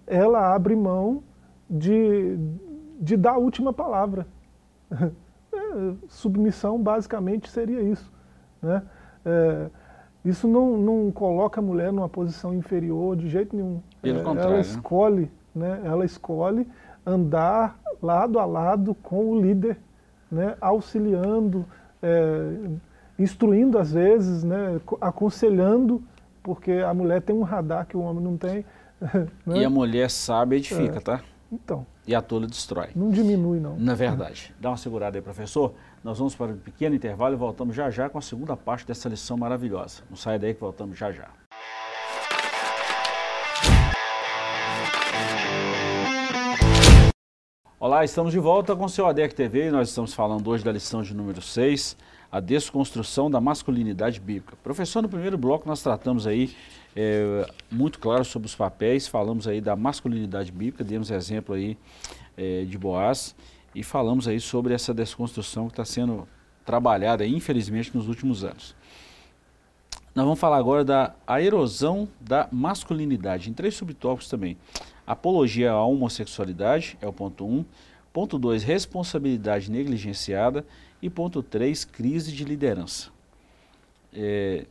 Ela 0.05 0.53
abre 0.53 0.75
mão 0.75 1.23
de, 1.69 2.37
de 2.99 3.15
dar 3.15 3.33
a 3.33 3.37
última 3.37 3.73
palavra. 3.73 4.27
É, 5.53 5.93
submissão 6.07 6.81
basicamente 6.81 7.49
seria 7.49 7.81
isso. 7.81 8.09
Né? 8.61 8.81
É, 9.25 9.69
isso 10.23 10.47
não, 10.47 10.77
não 10.77 11.11
coloca 11.11 11.59
a 11.59 11.63
mulher 11.63 11.91
numa 11.91 12.07
posição 12.07 12.53
inferior 12.53 13.15
de 13.15 13.27
jeito 13.29 13.55
nenhum. 13.55 13.81
Pelo 14.01 14.19
é, 14.19 14.23
contrário. 14.23 14.49
Ela 14.49 14.57
né? 14.57 14.61
escolhe, 14.61 15.31
né? 15.53 15.81
ela 15.83 16.05
escolhe 16.05 16.67
andar 17.05 17.79
lado 18.01 18.39
a 18.39 18.45
lado 18.45 18.93
com 18.95 19.31
o 19.31 19.41
líder, 19.41 19.77
né? 20.31 20.55
auxiliando, 20.61 21.65
é, 22.01 22.53
instruindo 23.17 23.79
às 23.79 23.91
vezes, 23.91 24.43
né? 24.43 24.79
aconselhando, 24.99 26.03
porque 26.43 26.71
a 26.71 26.93
mulher 26.93 27.21
tem 27.21 27.35
um 27.35 27.43
radar 27.43 27.87
que 27.87 27.97
o 27.97 28.01
homem 28.01 28.23
não 28.23 28.37
tem. 28.37 28.65
Né? 29.43 29.57
E 29.57 29.65
a 29.65 29.69
mulher 29.69 30.11
sabe 30.11 30.57
edifica, 30.57 30.97
é. 30.97 31.01
tá? 31.01 31.21
Então. 31.51 31.87
E 32.05 32.13
a 32.13 32.21
tola 32.21 32.45
destrói. 32.45 32.89
Não 32.95 33.09
diminui, 33.09 33.59
não. 33.59 33.75
Na 33.75 33.95
verdade. 33.95 34.53
Dá 34.59 34.69
uma 34.69 34.77
segurada 34.77 35.17
aí, 35.17 35.21
professor. 35.23 35.73
Nós 36.03 36.17
vamos 36.17 36.33
para 36.33 36.51
um 36.51 36.57
pequeno 36.57 36.95
intervalo 36.95 37.35
e 37.35 37.37
voltamos 37.37 37.75
já 37.75 37.91
já 37.91 38.09
com 38.09 38.17
a 38.17 38.21
segunda 38.21 38.57
parte 38.57 38.87
dessa 38.87 39.07
lição 39.07 39.37
maravilhosa. 39.37 40.01
Não 40.09 40.17
sai 40.17 40.39
daí 40.39 40.51
que 40.51 40.59
voltamos 40.59 40.97
já 40.97 41.11
já. 41.11 41.29
Olá, 47.79 48.03
estamos 48.03 48.31
de 48.31 48.39
volta 48.39 48.75
com 48.75 48.85
o 48.85 48.89
seu 48.89 49.05
ADEC 49.05 49.35
TV 49.35 49.67
e 49.67 49.71
nós 49.71 49.89
estamos 49.89 50.11
falando 50.11 50.47
hoje 50.47 50.63
da 50.63 50.71
lição 50.71 51.03
de 51.03 51.13
número 51.13 51.39
6, 51.39 51.95
a 52.31 52.39
desconstrução 52.39 53.29
da 53.29 53.39
masculinidade 53.39 54.19
bíblica. 54.19 54.55
Professor, 54.63 55.03
no 55.03 55.09
primeiro 55.09 55.37
bloco 55.37 55.67
nós 55.67 55.83
tratamos 55.83 56.25
aí 56.25 56.55
é, 56.95 57.45
muito 57.71 57.99
claro 57.99 58.25
sobre 58.25 58.47
os 58.47 58.55
papéis, 58.55 59.07
falamos 59.07 59.47
aí 59.47 59.61
da 59.61 59.75
masculinidade 59.75 60.51
bíblica, 60.51 60.83
demos 60.83 61.11
exemplo 61.11 61.53
aí 61.53 61.77
é, 62.35 62.63
de 62.65 62.75
Boaz 62.75 63.35
e 63.73 63.83
falamos 63.83 64.27
aí 64.27 64.39
sobre 64.39 64.73
essa 64.73 64.93
desconstrução 64.93 65.67
que 65.67 65.73
está 65.73 65.85
sendo 65.85 66.27
trabalhada, 66.65 67.25
infelizmente, 67.25 67.95
nos 67.95 68.07
últimos 68.07 68.43
anos. 68.43 68.75
Nós 70.13 70.25
vamos 70.25 70.39
falar 70.39 70.57
agora 70.57 70.83
da 70.83 71.15
a 71.25 71.41
erosão 71.41 72.07
da 72.19 72.47
masculinidade, 72.51 73.49
em 73.49 73.53
três 73.53 73.75
subtópicos 73.75 74.29
também. 74.29 74.57
Apologia 75.07 75.71
à 75.71 75.85
homossexualidade, 75.85 76.97
é 77.01 77.07
o 77.07 77.13
ponto 77.13 77.45
1. 77.45 77.49
Um. 77.49 77.65
Ponto 78.11 78.37
2, 78.37 78.63
responsabilidade 78.63 79.71
negligenciada. 79.71 80.65
E 81.01 81.09
ponto 81.09 81.41
3, 81.41 81.85
crise 81.85 82.31
de 82.33 82.43
liderança. 82.43 83.09
É, 84.13 84.65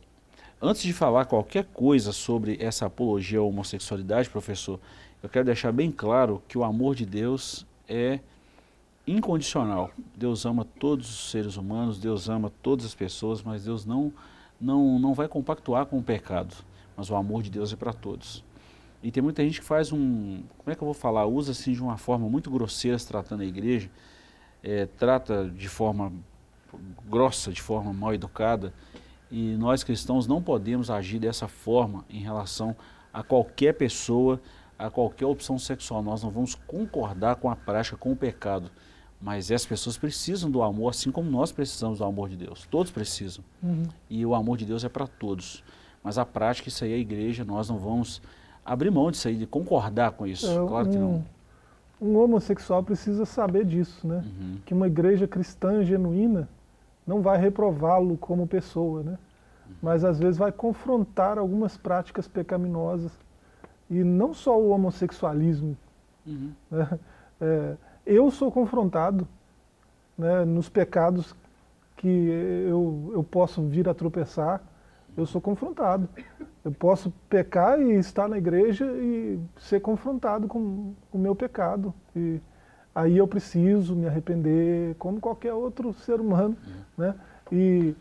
antes 0.61 0.83
de 0.83 0.93
falar 0.93 1.25
qualquer 1.25 1.65
coisa 1.65 2.11
sobre 2.11 2.57
essa 2.61 2.85
apologia 2.85 3.39
à 3.39 3.41
homossexualidade, 3.41 4.29
professor, 4.29 4.79
eu 5.23 5.29
quero 5.29 5.45
deixar 5.45 5.71
bem 5.71 5.91
claro 5.91 6.41
que 6.47 6.57
o 6.57 6.63
amor 6.63 6.95
de 6.95 7.05
Deus 7.05 7.65
é 7.89 8.19
incondicional. 9.05 9.91
Deus 10.15 10.45
ama 10.45 10.65
todos 10.65 11.09
os 11.09 11.31
seres 11.31 11.57
humanos, 11.57 11.99
Deus 11.99 12.29
ama 12.29 12.51
todas 12.61 12.85
as 12.85 12.95
pessoas, 12.95 13.41
mas 13.41 13.65
Deus 13.65 13.85
não, 13.85 14.13
não, 14.59 14.99
não 14.99 15.13
vai 15.13 15.27
compactuar 15.27 15.85
com 15.85 15.97
o 15.97 16.03
pecado. 16.03 16.55
Mas 16.95 17.09
o 17.09 17.15
amor 17.15 17.41
de 17.41 17.49
Deus 17.49 17.73
é 17.73 17.75
para 17.75 17.93
todos. 17.93 18.43
E 19.03 19.11
tem 19.11 19.23
muita 19.23 19.43
gente 19.43 19.59
que 19.59 19.65
faz 19.65 19.91
um, 19.91 20.43
como 20.57 20.71
é 20.71 20.75
que 20.75 20.81
eu 20.81 20.85
vou 20.85 20.93
falar, 20.93 21.25
usa 21.25 21.51
assim 21.51 21.73
de 21.73 21.81
uma 21.81 21.97
forma 21.97 22.29
muito 22.29 22.51
grosseira 22.51 22.97
se 22.99 23.07
tratando 23.07 23.41
a 23.41 23.45
igreja, 23.45 23.89
é, 24.61 24.85
trata 24.85 25.49
de 25.49 25.67
forma 25.67 26.13
grossa, 27.09 27.51
de 27.51 27.61
forma 27.61 27.91
mal 27.91 28.13
educada, 28.13 28.71
e 29.31 29.55
nós 29.55 29.83
cristãos 29.83 30.27
não 30.27 30.41
podemos 30.41 30.91
agir 30.91 31.17
dessa 31.17 31.47
forma 31.47 32.05
em 32.09 32.19
relação 32.19 32.75
a 33.11 33.23
qualquer 33.23 33.73
pessoa, 33.73 34.39
a 34.77 34.89
qualquer 34.89 35.25
opção 35.25 35.57
sexual. 35.57 36.03
Nós 36.03 36.21
não 36.21 36.29
vamos 36.29 36.53
concordar 36.53 37.37
com 37.37 37.49
a 37.49 37.55
prática, 37.55 37.97
com 37.97 38.11
o 38.11 38.15
pecado. 38.15 38.69
Mas 39.21 39.51
essas 39.51 39.67
pessoas 39.67 39.97
precisam 39.97 40.49
do 40.49 40.63
amor, 40.63 40.89
assim 40.89 41.11
como 41.11 41.29
nós 41.29 41.51
precisamos 41.51 41.99
do 41.99 42.05
amor 42.05 42.27
de 42.27 42.35
Deus. 42.35 42.67
Todos 42.71 42.91
precisam. 42.91 43.43
Uhum. 43.61 43.83
E 44.09 44.25
o 44.25 44.33
amor 44.33 44.57
de 44.57 44.65
Deus 44.65 44.83
é 44.83 44.89
para 44.89 45.05
todos. 45.05 45.63
Mas 46.03 46.17
a 46.17 46.25
prática, 46.25 46.69
isso 46.69 46.83
aí 46.83 46.91
é 46.91 46.95
a 46.95 46.99
igreja, 46.99 47.45
nós 47.45 47.69
não 47.69 47.77
vamos 47.77 48.21
abrir 48.65 48.89
mão 48.89 49.11
disso 49.11 49.27
aí, 49.27 49.35
de 49.35 49.45
concordar 49.45 50.13
com 50.13 50.25
isso. 50.25 50.49
É, 50.49 50.67
claro 50.67 50.89
que 50.89 50.97
não. 50.97 51.23
Um 52.01 52.17
homossexual 52.17 52.81
precisa 52.81 53.25
saber 53.25 53.63
disso, 53.63 54.07
né? 54.07 54.23
Uhum. 54.25 54.57
Que 54.65 54.73
uma 54.73 54.87
igreja 54.87 55.27
cristã 55.27 55.83
genuína 55.83 56.49
não 57.05 57.21
vai 57.21 57.37
reprová-lo 57.37 58.17
como 58.17 58.47
pessoa, 58.47 59.03
né? 59.03 59.11
Uhum. 59.67 59.75
Mas 59.83 60.03
às 60.03 60.17
vezes 60.17 60.37
vai 60.37 60.51
confrontar 60.51 61.37
algumas 61.37 61.77
práticas 61.77 62.27
pecaminosas. 62.27 63.11
E 63.87 64.03
não 64.03 64.33
só 64.33 64.59
o 64.59 64.69
homossexualismo. 64.69 65.77
Uhum. 66.25 66.51
Né? 66.71 66.99
É, 67.39 67.75
eu 68.11 68.29
sou 68.31 68.51
confrontado 68.51 69.27
né, 70.17 70.45
nos 70.45 70.69
pecados 70.69 71.35
que 71.97 72.07
eu, 72.67 73.11
eu 73.13 73.23
posso 73.23 73.61
vir 73.61 73.87
a 73.87 73.93
tropeçar, 73.93 74.61
eu 75.15 75.25
sou 75.25 75.39
confrontado. 75.39 76.09
Eu 76.63 76.71
posso 76.71 77.11
pecar 77.27 77.79
e 77.81 77.93
estar 77.93 78.27
na 78.27 78.37
igreja 78.37 78.85
e 78.85 79.39
ser 79.59 79.79
confrontado 79.79 80.47
com 80.47 80.93
o 81.11 81.17
meu 81.17 81.35
pecado. 81.35 81.93
E 82.15 82.39
aí 82.93 83.17
eu 83.17 83.27
preciso 83.27 83.95
me 83.95 84.07
arrepender, 84.07 84.95
como 84.95 85.19
qualquer 85.19 85.53
outro 85.53 85.93
ser 85.93 86.19
humano. 86.19 86.55
Né? 86.97 87.15
E 87.51 87.95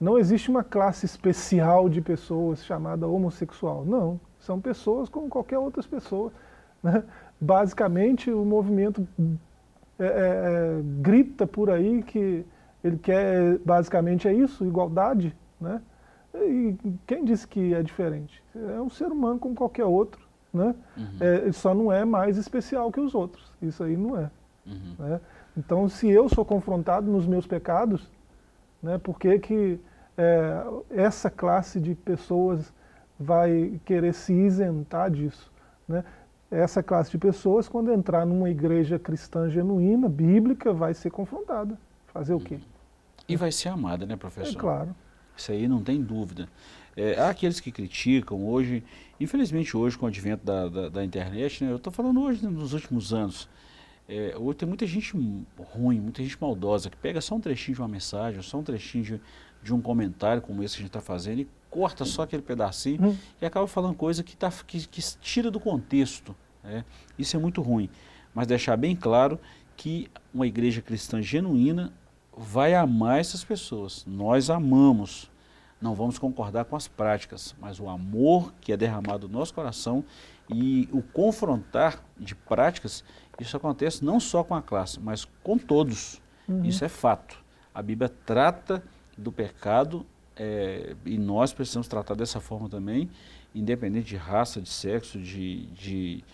não 0.00 0.18
existe 0.18 0.48
uma 0.48 0.62
classe 0.62 1.06
especial 1.06 1.88
de 1.88 2.00
pessoas 2.00 2.64
chamada 2.64 3.06
homossexual. 3.06 3.84
Não, 3.84 4.20
são 4.38 4.60
pessoas 4.60 5.08
como 5.08 5.28
qualquer 5.28 5.58
outra 5.58 5.82
pessoa. 5.82 6.32
Né? 6.82 7.02
Basicamente, 7.40 8.30
o 8.30 8.44
movimento 8.44 9.06
é, 9.98 10.04
é, 10.04 10.08
é, 10.08 10.82
grita 11.00 11.46
por 11.46 11.70
aí 11.70 12.02
que 12.02 12.44
ele 12.82 12.98
quer, 12.98 13.58
basicamente 13.58 14.28
é 14.28 14.32
isso, 14.32 14.64
igualdade, 14.64 15.34
né? 15.60 15.80
E 16.34 16.76
quem 17.06 17.24
disse 17.24 17.46
que 17.46 17.72
é 17.72 17.82
diferente? 17.82 18.42
É 18.54 18.80
um 18.80 18.90
ser 18.90 19.06
humano 19.06 19.38
como 19.38 19.54
qualquer 19.54 19.84
outro, 19.84 20.20
né? 20.52 20.74
Uhum. 20.96 21.16
É, 21.20 21.52
só 21.52 21.72
não 21.72 21.92
é 21.92 22.04
mais 22.04 22.36
especial 22.36 22.90
que 22.90 23.00
os 23.00 23.14
outros, 23.14 23.52
isso 23.62 23.84
aí 23.84 23.96
não 23.96 24.18
é. 24.18 24.30
Uhum. 24.66 24.94
Né? 24.98 25.20
Então, 25.56 25.88
se 25.88 26.10
eu 26.10 26.28
sou 26.28 26.44
confrontado 26.44 27.10
nos 27.10 27.26
meus 27.26 27.46
pecados, 27.46 28.10
né, 28.82 28.98
por 28.98 29.18
que, 29.18 29.38
que 29.38 29.80
é, 30.16 30.64
essa 30.90 31.30
classe 31.30 31.80
de 31.80 31.94
pessoas 31.94 32.72
vai 33.18 33.80
querer 33.84 34.12
se 34.12 34.32
isentar 34.32 35.10
disso? 35.10 35.52
Né? 35.86 36.04
Essa 36.54 36.82
classe 36.82 37.10
de 37.10 37.18
pessoas, 37.18 37.68
quando 37.68 37.92
entrar 37.92 38.24
numa 38.24 38.48
igreja 38.48 38.98
cristã 38.98 39.48
genuína, 39.50 40.08
bíblica, 40.08 40.72
vai 40.72 40.94
ser 40.94 41.10
confrontada. 41.10 41.78
Fazer 42.06 42.34
o 42.34 42.40
quê? 42.40 42.58
E 43.28 43.36
vai 43.36 43.50
ser 43.50 43.70
amada, 43.70 44.06
né, 44.06 44.16
professor? 44.16 44.56
É 44.56 44.60
claro. 44.60 44.94
Isso 45.36 45.50
aí 45.50 45.66
não 45.66 45.82
tem 45.82 46.00
dúvida. 46.00 46.48
É, 46.96 47.18
há 47.18 47.28
aqueles 47.28 47.58
que 47.58 47.72
criticam 47.72 48.46
hoje, 48.46 48.84
infelizmente 49.18 49.76
hoje 49.76 49.98
com 49.98 50.06
o 50.06 50.08
advento 50.08 50.44
da, 50.44 50.68
da, 50.68 50.88
da 50.88 51.04
internet, 51.04 51.64
né, 51.64 51.72
eu 51.72 51.76
estou 51.76 51.92
falando 51.92 52.20
hoje 52.22 52.46
nos 52.46 52.72
últimos 52.72 53.12
anos, 53.12 53.48
é, 54.08 54.36
hoje 54.38 54.58
tem 54.58 54.68
muita 54.68 54.86
gente 54.86 55.12
ruim, 55.58 55.98
muita 55.98 56.22
gente 56.22 56.36
maldosa, 56.40 56.88
que 56.88 56.96
pega 56.96 57.20
só 57.20 57.34
um 57.34 57.40
trechinho 57.40 57.74
de 57.74 57.80
uma 57.80 57.88
mensagem, 57.88 58.40
só 58.42 58.58
um 58.58 58.62
trechinho 58.62 59.02
de, 59.02 59.20
de 59.62 59.74
um 59.74 59.80
comentário 59.80 60.40
como 60.40 60.62
esse 60.62 60.76
que 60.76 60.82
a 60.82 60.84
gente 60.84 60.90
está 60.90 61.00
fazendo 61.00 61.40
e 61.40 61.48
corta 61.68 62.04
só 62.04 62.22
aquele 62.22 62.42
pedacinho 62.42 63.08
hum. 63.08 63.16
e 63.42 63.46
acaba 63.46 63.66
falando 63.66 63.96
coisa 63.96 64.22
que, 64.22 64.36
tá, 64.36 64.52
que, 64.64 64.86
que 64.86 65.02
tira 65.20 65.50
do 65.50 65.58
contexto. 65.58 66.36
É, 66.64 66.84
isso 67.18 67.36
é 67.36 67.38
muito 67.38 67.60
ruim. 67.60 67.88
Mas 68.34 68.46
deixar 68.46 68.76
bem 68.76 68.96
claro 68.96 69.38
que 69.76 70.10
uma 70.32 70.46
igreja 70.46 70.80
cristã 70.80 71.20
genuína 71.20 71.92
vai 72.36 72.74
amar 72.74 73.20
essas 73.20 73.44
pessoas. 73.44 74.04
Nós 74.06 74.50
amamos. 74.50 75.30
Não 75.80 75.94
vamos 75.94 76.18
concordar 76.18 76.64
com 76.64 76.76
as 76.76 76.88
práticas, 76.88 77.54
mas 77.60 77.78
o 77.78 77.88
amor 77.88 78.54
que 78.60 78.72
é 78.72 78.76
derramado 78.76 79.28
no 79.28 79.38
nosso 79.38 79.52
coração 79.52 80.02
e 80.48 80.88
o 80.92 81.02
confrontar 81.02 82.02
de 82.18 82.34
práticas, 82.34 83.04
isso 83.38 83.56
acontece 83.56 84.04
não 84.04 84.18
só 84.18 84.42
com 84.42 84.54
a 84.54 84.62
classe, 84.62 84.98
mas 85.00 85.26
com 85.42 85.58
todos. 85.58 86.22
Uhum. 86.48 86.64
Isso 86.64 86.84
é 86.84 86.88
fato. 86.88 87.42
A 87.74 87.82
Bíblia 87.82 88.08
trata 88.08 88.82
do 89.16 89.30
pecado 89.30 90.06
é, 90.36 90.96
e 91.04 91.18
nós 91.18 91.52
precisamos 91.52 91.88
tratar 91.88 92.14
dessa 92.14 92.40
forma 92.40 92.68
também, 92.68 93.10
independente 93.54 94.06
de 94.06 94.16
raça, 94.16 94.60
de 94.60 94.68
sexo, 94.68 95.18
de, 95.18 95.66
de, 95.66 96.24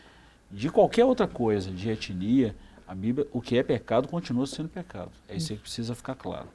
de 0.50 0.70
qualquer 0.70 1.04
outra 1.04 1.28
coisa, 1.28 1.70
de 1.70 1.88
etnia. 1.88 2.54
A 2.86 2.94
Bíblia, 2.94 3.26
o 3.32 3.40
que 3.40 3.56
é 3.56 3.62
pecado 3.62 4.08
continua 4.08 4.46
sendo 4.46 4.68
pecado. 4.68 5.12
É 5.28 5.36
isso 5.36 5.54
que 5.54 5.60
precisa 5.60 5.94
ficar 5.94 6.16
claro. 6.16 6.48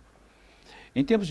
Em 0.93 1.03
tempos, 1.03 1.29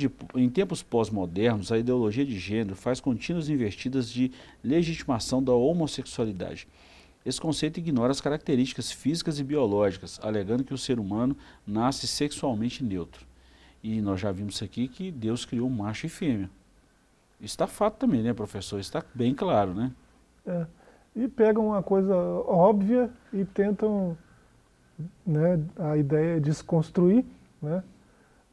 tempos 0.52 0.82
pós-modernos, 0.82 1.72
a 1.72 1.78
ideologia 1.78 2.24
de 2.24 2.38
gênero 2.38 2.76
faz 2.76 3.00
contínuas 3.00 3.48
investidas 3.48 4.10
de 4.10 4.30
legitimação 4.62 5.42
da 5.42 5.52
homossexualidade. 5.52 6.68
Esse 7.24 7.40
conceito 7.40 7.78
ignora 7.78 8.12
as 8.12 8.20
características 8.20 8.92
físicas 8.92 9.38
e 9.38 9.44
biológicas, 9.44 10.20
alegando 10.22 10.64
que 10.64 10.74
o 10.74 10.78
ser 10.78 10.98
humano 11.00 11.34
nasce 11.66 12.06
sexualmente 12.06 12.84
neutro. 12.84 13.26
E 13.82 14.00
nós 14.02 14.20
já 14.20 14.30
vimos 14.30 14.62
aqui 14.62 14.88
que 14.88 15.10
Deus 15.10 15.46
criou 15.46 15.68
macho 15.70 16.04
e 16.04 16.10
fêmea. 16.10 16.50
Está 17.40 17.66
fato 17.66 17.96
também, 17.96 18.22
né, 18.22 18.34
professor? 18.34 18.78
Está 18.78 19.02
bem 19.14 19.34
claro, 19.34 19.72
né? 19.72 19.92
É. 20.46 20.66
E 21.14 21.28
pegam 21.28 21.68
uma 21.68 21.82
coisa 21.82 22.14
óbvia 22.16 23.10
e 23.32 23.44
tentam 23.44 24.16
né, 25.26 25.60
a 25.78 25.96
ideia 25.96 26.36
é 26.36 26.40
desconstruir, 26.40 27.24
né? 27.60 27.82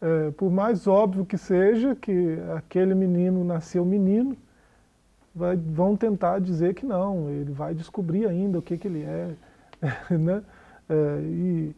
É, 0.02 0.32
por 0.32 0.50
mais 0.52 0.88
óbvio 0.88 1.26
que 1.26 1.38
seja 1.38 1.96
que 1.96 2.38
aquele 2.56 2.96
menino 2.96 3.44
nasceu 3.44 3.86
menino, 3.86 4.36
vai, 5.34 5.56
vão 5.56 5.96
tentar 5.96 6.40
dizer 6.40 6.74
que 6.74 6.86
não, 6.86 7.30
ele 7.30 7.52
vai 7.52 7.76
descobrir 7.76 8.28
ainda 8.28 8.58
o 8.58 8.62
que, 8.64 8.78
que 8.78 8.88
ele 8.88 9.04
é, 9.04 9.36
né? 10.18 10.44
É, 10.90 11.22
e 11.22 11.76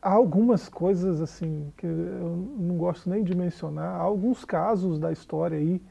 há 0.00 0.10
algumas 0.10 0.70
coisas 0.70 1.20
assim 1.20 1.70
que 1.76 1.86
eu 1.86 2.48
não 2.58 2.78
gosto 2.78 3.10
nem 3.10 3.22
de 3.22 3.34
mencionar, 3.34 4.00
há 4.00 4.02
alguns 4.02 4.44
casos 4.44 4.98
da 4.98 5.12
história 5.12 5.58
aí, 5.58 5.82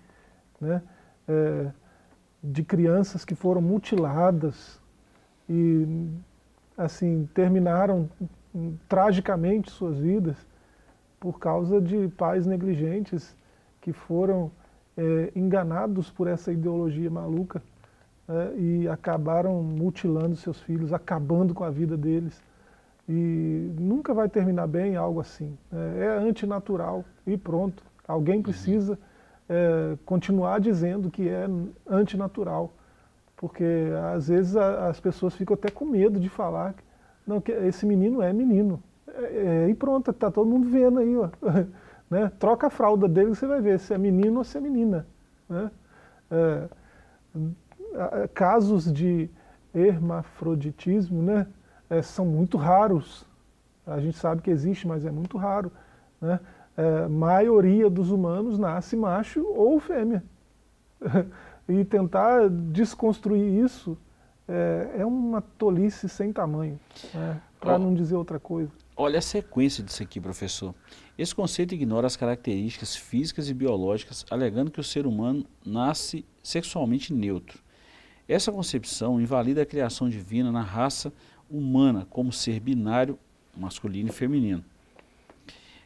né? 0.60 0.82
É, 1.28 1.72
de 2.44 2.64
crianças 2.64 3.26
que 3.26 3.36
foram 3.36 3.62
mutiladas 3.62 4.80
e 5.50 6.08
assim, 6.78 7.28
terminaram 7.34 8.10
tragicamente 8.88 9.70
suas 9.70 9.98
vidas 9.98 10.38
por 11.20 11.40
causa 11.40 11.82
de 11.82 12.08
pais 12.10 12.46
negligentes 12.46 13.36
que 13.82 13.92
foram 13.92 14.52
é, 14.98 15.32
enganados 15.36 16.10
por 16.10 16.28
essa 16.28 16.52
ideologia 16.52 17.10
maluca 17.10 17.62
é, 18.28 18.58
e 18.58 18.88
acabaram 18.88 19.62
mutilando 19.62 20.36
seus 20.36 20.62
filhos, 20.62 20.94
acabando 20.94 21.54
com 21.54 21.64
a 21.64 21.70
vida 21.70 21.98
deles. 21.98 22.42
E 23.08 23.74
nunca 23.80 24.14
vai 24.14 24.30
terminar 24.30 24.68
bem 24.68 24.96
algo 24.96 25.20
assim. 25.20 25.58
É, 25.74 26.06
é 26.06 26.30
antinatural 26.30 27.04
e 27.26 27.36
pronto. 27.36 27.84
Alguém 28.08 28.42
precisa 28.42 28.98
é, 29.50 29.98
continuar 30.06 30.60
dizendo 30.60 31.10
que 31.10 31.28
é 31.28 31.48
antinatural 31.90 32.72
porque 33.40 33.64
às 34.14 34.28
vezes 34.28 34.58
a, 34.58 34.90
as 34.90 35.00
pessoas 35.00 35.34
ficam 35.34 35.54
até 35.54 35.72
com 35.72 35.86
medo 35.86 36.20
de 36.20 36.28
falar 36.28 36.76
não, 37.26 37.40
que 37.40 37.52
esse 37.52 37.86
menino 37.86 38.22
é 38.22 38.34
menino. 38.34 38.82
É, 39.08 39.66
é, 39.66 39.70
e 39.70 39.76
pronto, 39.76 40.12
está 40.12 40.30
todo 40.30 40.50
mundo 40.50 40.68
vendo 40.68 41.00
aí. 41.00 41.16
Ó. 41.16 41.30
né? 42.10 42.32
Troca 42.38 42.68
a 42.68 42.70
fralda 42.70 43.08
dele 43.08 43.30
você 43.30 43.48
vai 43.48 43.62
ver 43.62 43.80
se 43.80 43.94
é 43.94 43.98
menino 43.98 44.40
ou 44.40 44.44
se 44.44 44.58
é 44.58 44.62
menina. 44.62 45.06
Né? 45.48 45.72
É, 46.32 46.68
casos 48.34 48.92
de 48.92 49.30
hermafroditismo 49.74 51.22
né? 51.22 51.48
É, 51.90 52.02
são 52.02 52.26
muito 52.26 52.58
raros. 52.58 53.26
A 53.86 54.00
gente 54.00 54.18
sabe 54.18 54.42
que 54.42 54.52
existe, 54.52 54.88
mas 54.88 55.06
é 55.06 55.12
muito 55.12 55.38
raro. 55.38 55.72
Né? 56.20 56.40
É, 56.80 57.08
maioria 57.10 57.90
dos 57.90 58.10
humanos 58.10 58.58
nasce 58.58 58.96
macho 58.96 59.46
ou 59.46 59.80
fêmea. 59.82 60.24
e 61.68 61.84
tentar 61.84 62.50
desconstruir 62.50 63.64
isso 63.66 63.98
é, 64.48 65.00
é 65.00 65.06
uma 65.06 65.42
tolice 65.42 66.08
sem 66.08 66.32
tamanho, 66.32 66.80
né, 67.14 67.42
para 67.60 67.78
não 67.78 67.94
dizer 67.94 68.16
outra 68.16 68.40
coisa. 68.40 68.72
Olha 68.96 69.20
a 69.20 69.22
sequência 69.22 69.84
disso 69.84 70.02
aqui, 70.02 70.20
professor. 70.20 70.74
Esse 71.18 71.36
conceito 71.36 71.74
ignora 71.74 72.08
as 72.08 72.16
características 72.16 72.96
físicas 72.96 73.50
e 73.50 73.54
biológicas, 73.54 74.26
alegando 74.32 74.72
que 74.72 74.80
o 74.80 74.84
ser 74.84 75.06
humano 75.06 75.46
nasce 75.66 76.26
sexualmente 76.42 77.14
neutro. 77.14 77.60
Essa 78.28 78.52
concepção 78.52 79.20
invalida 79.20 79.62
a 79.62 79.66
criação 79.66 80.10
divina 80.10 80.52
na 80.52 80.62
raça 80.62 81.12
humana 81.50 82.08
como 82.10 82.32
ser 82.32 82.60
binário, 82.60 83.18
masculino 83.56 84.10
e 84.10 84.14
feminino. 84.14 84.64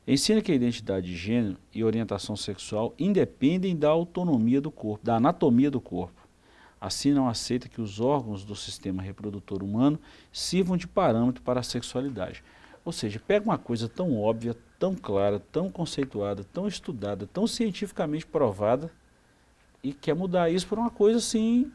Ensina 0.05 0.41
que 0.41 0.51
a 0.51 0.55
identidade 0.55 1.07
de 1.07 1.15
gênero 1.15 1.57
e 1.73 1.83
orientação 1.83 2.35
sexual 2.35 2.93
independem 2.99 3.75
da 3.75 3.89
autonomia 3.89 4.59
do 4.59 4.69
corpo, 4.69 5.05
da 5.05 5.15
anatomia 5.15 5.71
do 5.71 5.79
corpo. 5.79 6.21
Assim, 6.79 7.13
não 7.13 7.29
aceita 7.29 7.69
que 7.69 7.79
os 7.79 8.01
órgãos 8.01 8.43
do 8.43 8.55
sistema 8.55 9.01
reprodutor 9.01 9.63
humano 9.63 9.97
sirvam 10.33 10.75
de 10.75 10.85
parâmetro 10.85 11.41
para 11.41 11.61
a 11.61 11.63
sexualidade. 11.63 12.43
Ou 12.83 12.91
seja, 12.91 13.21
pega 13.25 13.45
uma 13.45 13.57
coisa 13.57 13.87
tão 13.87 14.19
óbvia, 14.19 14.53
tão 14.77 14.93
clara, 14.93 15.39
tão 15.39 15.71
conceituada, 15.71 16.43
tão 16.43 16.67
estudada, 16.67 17.25
tão 17.25 17.47
cientificamente 17.47 18.25
provada 18.25 18.91
e 19.81 19.93
quer 19.93 20.13
mudar 20.13 20.49
isso 20.49 20.67
por 20.67 20.77
uma 20.77 20.89
coisa 20.89 21.19
assim, 21.19 21.71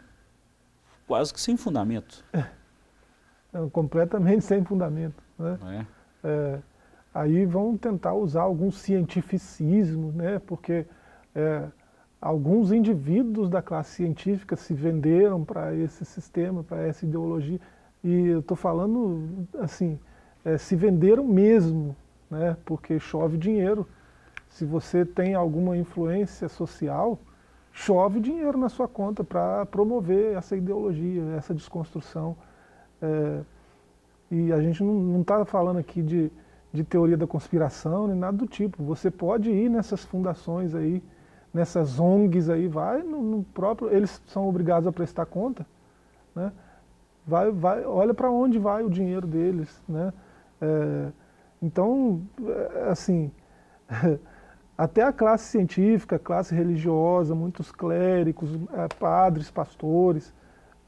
quase 1.07 1.33
que 1.33 1.41
sem 1.41 1.57
fundamento. 1.57 2.23
É, 2.35 2.45
completamente 3.73 4.45
sem 4.45 4.63
fundamento. 4.63 5.23
Né? 5.39 5.87
É. 6.23 6.61
Aí 7.19 7.45
vão 7.45 7.77
tentar 7.77 8.15
usar 8.15 8.43
algum 8.43 8.71
cientificismo, 8.71 10.13
né, 10.13 10.41
porque 10.47 10.87
é, 11.35 11.65
alguns 12.21 12.71
indivíduos 12.71 13.51
da 13.51 13.61
classe 13.61 13.97
científica 13.97 14.55
se 14.55 14.73
venderam 14.73 15.45
para 15.45 15.75
esse 15.75 16.05
sistema, 16.05 16.63
para 16.63 16.87
essa 16.87 17.05
ideologia, 17.05 17.59
e 18.05 18.29
eu 18.29 18.39
estou 18.39 18.57
falando 18.57 19.49
assim, 19.59 19.99
é, 20.45 20.57
se 20.57 20.77
venderam 20.77 21.25
mesmo, 21.25 21.97
né, 22.31 22.57
porque 22.65 23.01
chove 23.01 23.37
dinheiro. 23.37 23.85
Se 24.49 24.65
você 24.65 25.05
tem 25.05 25.35
alguma 25.35 25.77
influência 25.77 26.49
social, 26.49 27.19
chove 27.73 28.21
dinheiro 28.21 28.57
na 28.57 28.69
sua 28.69 28.87
conta 28.87 29.25
para 29.25 29.67
promover 29.67 30.37
essa 30.37 30.57
ideologia, 30.57 31.35
essa 31.37 31.53
desconstrução. 31.53 32.37
É, 33.03 33.41
e 34.31 34.53
a 34.53 34.61
gente 34.61 34.85
não 34.85 35.21
está 35.21 35.45
falando 35.45 35.79
aqui 35.79 36.01
de 36.01 36.31
de 36.73 36.85
teoria 36.85 37.17
da 37.17 37.27
conspiração, 37.27 38.07
nem 38.07 38.17
nada 38.17 38.37
do 38.37 38.47
tipo. 38.47 38.83
Você 38.85 39.11
pode 39.11 39.51
ir 39.51 39.69
nessas 39.69 40.05
fundações 40.05 40.75
aí, 40.75 41.03
nessas 41.53 41.99
ONGs 41.99 42.51
aí, 42.51 42.69
vai 42.69 43.03
no, 43.03 43.23
no 43.23 43.43
próprio, 43.43 43.91
eles 43.91 44.23
são 44.27 44.49
obrigados 44.49 44.87
a 44.87 44.93
prestar 44.93 45.27
conta, 45.27 45.67
né? 46.35 46.53
Vai, 47.27 47.51
vai, 47.51 47.85
olha 47.85 48.15
para 48.15 48.31
onde 48.31 48.59
vai 48.59 48.83
o 48.83 48.89
dinheiro 48.89 49.27
deles, 49.27 49.83
né? 49.89 50.13
É, 50.61 51.13
então, 51.61 52.23
é, 52.47 52.89
assim, 52.91 53.31
até 54.77 55.03
a 55.03 55.13
classe 55.13 55.51
científica, 55.51 56.19
classe 56.19 56.55
religiosa, 56.55 57.35
muitos 57.35 57.71
clérigos, 57.71 58.51
é, 58.73 58.89
padres, 58.99 59.51
pastores, 59.51 60.33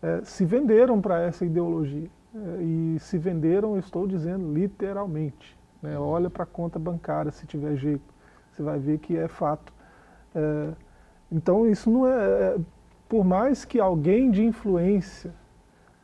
é, 0.02 0.20
se 0.24 0.44
venderam 0.44 1.00
para 1.00 1.20
essa 1.20 1.44
ideologia. 1.44 2.08
É, 2.34 2.62
e 2.62 2.98
se 3.00 3.18
venderam, 3.18 3.76
estou 3.78 4.06
dizendo 4.06 4.52
literalmente. 4.52 5.59
Né? 5.82 5.98
Olha 5.98 6.28
para 6.28 6.44
a 6.44 6.46
conta 6.46 6.78
bancária 6.78 7.30
se 7.30 7.46
tiver 7.46 7.76
jeito, 7.76 8.02
você 8.50 8.62
vai 8.62 8.78
ver 8.78 8.98
que 8.98 9.16
é 9.16 9.28
fato. 9.28 9.72
É, 10.34 10.72
então 11.30 11.68
isso 11.68 11.90
não 11.90 12.06
é, 12.06 12.12
é, 12.12 12.58
por 13.08 13.24
mais 13.24 13.64
que 13.64 13.80
alguém 13.80 14.30
de 14.30 14.44
influência, 14.44 15.32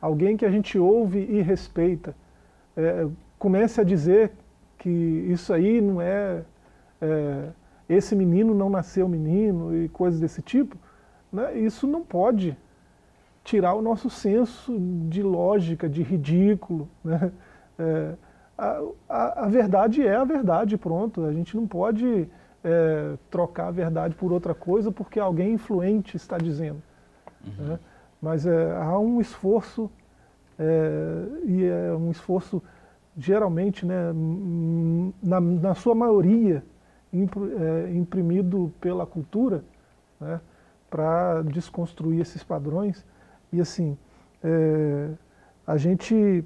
alguém 0.01 0.35
que 0.35 0.45
a 0.45 0.49
gente 0.49 0.77
ouve 0.77 1.19
e 1.19 1.41
respeita, 1.41 2.15
é, 2.75 3.07
comece 3.37 3.81
a 3.81 3.83
dizer 3.83 4.31
que 4.77 4.89
isso 4.89 5.53
aí 5.53 5.81
não 5.81 6.01
é, 6.01 6.43
é, 7.01 7.49
esse 7.89 8.15
menino 8.15 8.53
não 8.53 8.69
nasceu 8.69 9.07
menino 9.07 9.75
e 9.75 9.89
coisas 9.89 10.19
desse 10.19 10.41
tipo, 10.41 10.77
né, 11.31 11.57
isso 11.57 11.87
não 11.87 12.03
pode 12.03 12.57
tirar 13.43 13.73
o 13.73 13.81
nosso 13.81 14.09
senso 14.09 14.77
de 15.07 15.23
lógica, 15.23 15.87
de 15.87 16.03
ridículo. 16.03 16.89
Né? 17.03 17.31
É, 17.79 18.13
a, 18.57 18.81
a, 19.07 19.45
a, 19.45 19.47
verdade 19.47 20.05
é 20.05 20.15
a 20.15 20.23
verdade, 20.23 20.77
pronto. 20.77 21.23
A 21.25 21.31
gente 21.31 21.55
não 21.55 21.67
pode 21.67 22.27
é, 22.63 23.17
trocar 23.29 23.67
a 23.67 23.71
verdade 23.71 24.15
por 24.15 24.31
outra 24.31 24.55
coisa 24.55 24.91
porque 24.91 25.19
alguém 25.19 25.53
influente 25.53 26.17
está 26.17 26.37
dizendo. 26.37 26.81
Uhum. 27.45 27.65
Né? 27.65 27.79
Mas 28.21 28.45
é, 28.45 28.75
há 28.75 28.97
um 28.97 29.21
esforço, 29.21 29.89
é, 30.57 31.45
e 31.45 31.65
é 31.65 31.93
um 31.93 32.09
esforço 32.09 32.61
geralmente, 33.17 33.85
né, 33.85 34.13
na, 35.23 35.41
na 35.41 35.75
sua 35.75 35.95
maioria, 35.95 36.63
é, 37.13 37.91
imprimido 37.95 38.71
pela 38.79 39.05
cultura, 39.05 39.63
né, 40.19 40.39
para 40.89 41.41
desconstruir 41.41 42.21
esses 42.21 42.43
padrões. 42.43 43.03
E 43.51 43.59
assim, 43.59 43.97
é, 44.43 45.09
a 45.65 45.77
gente 45.77 46.45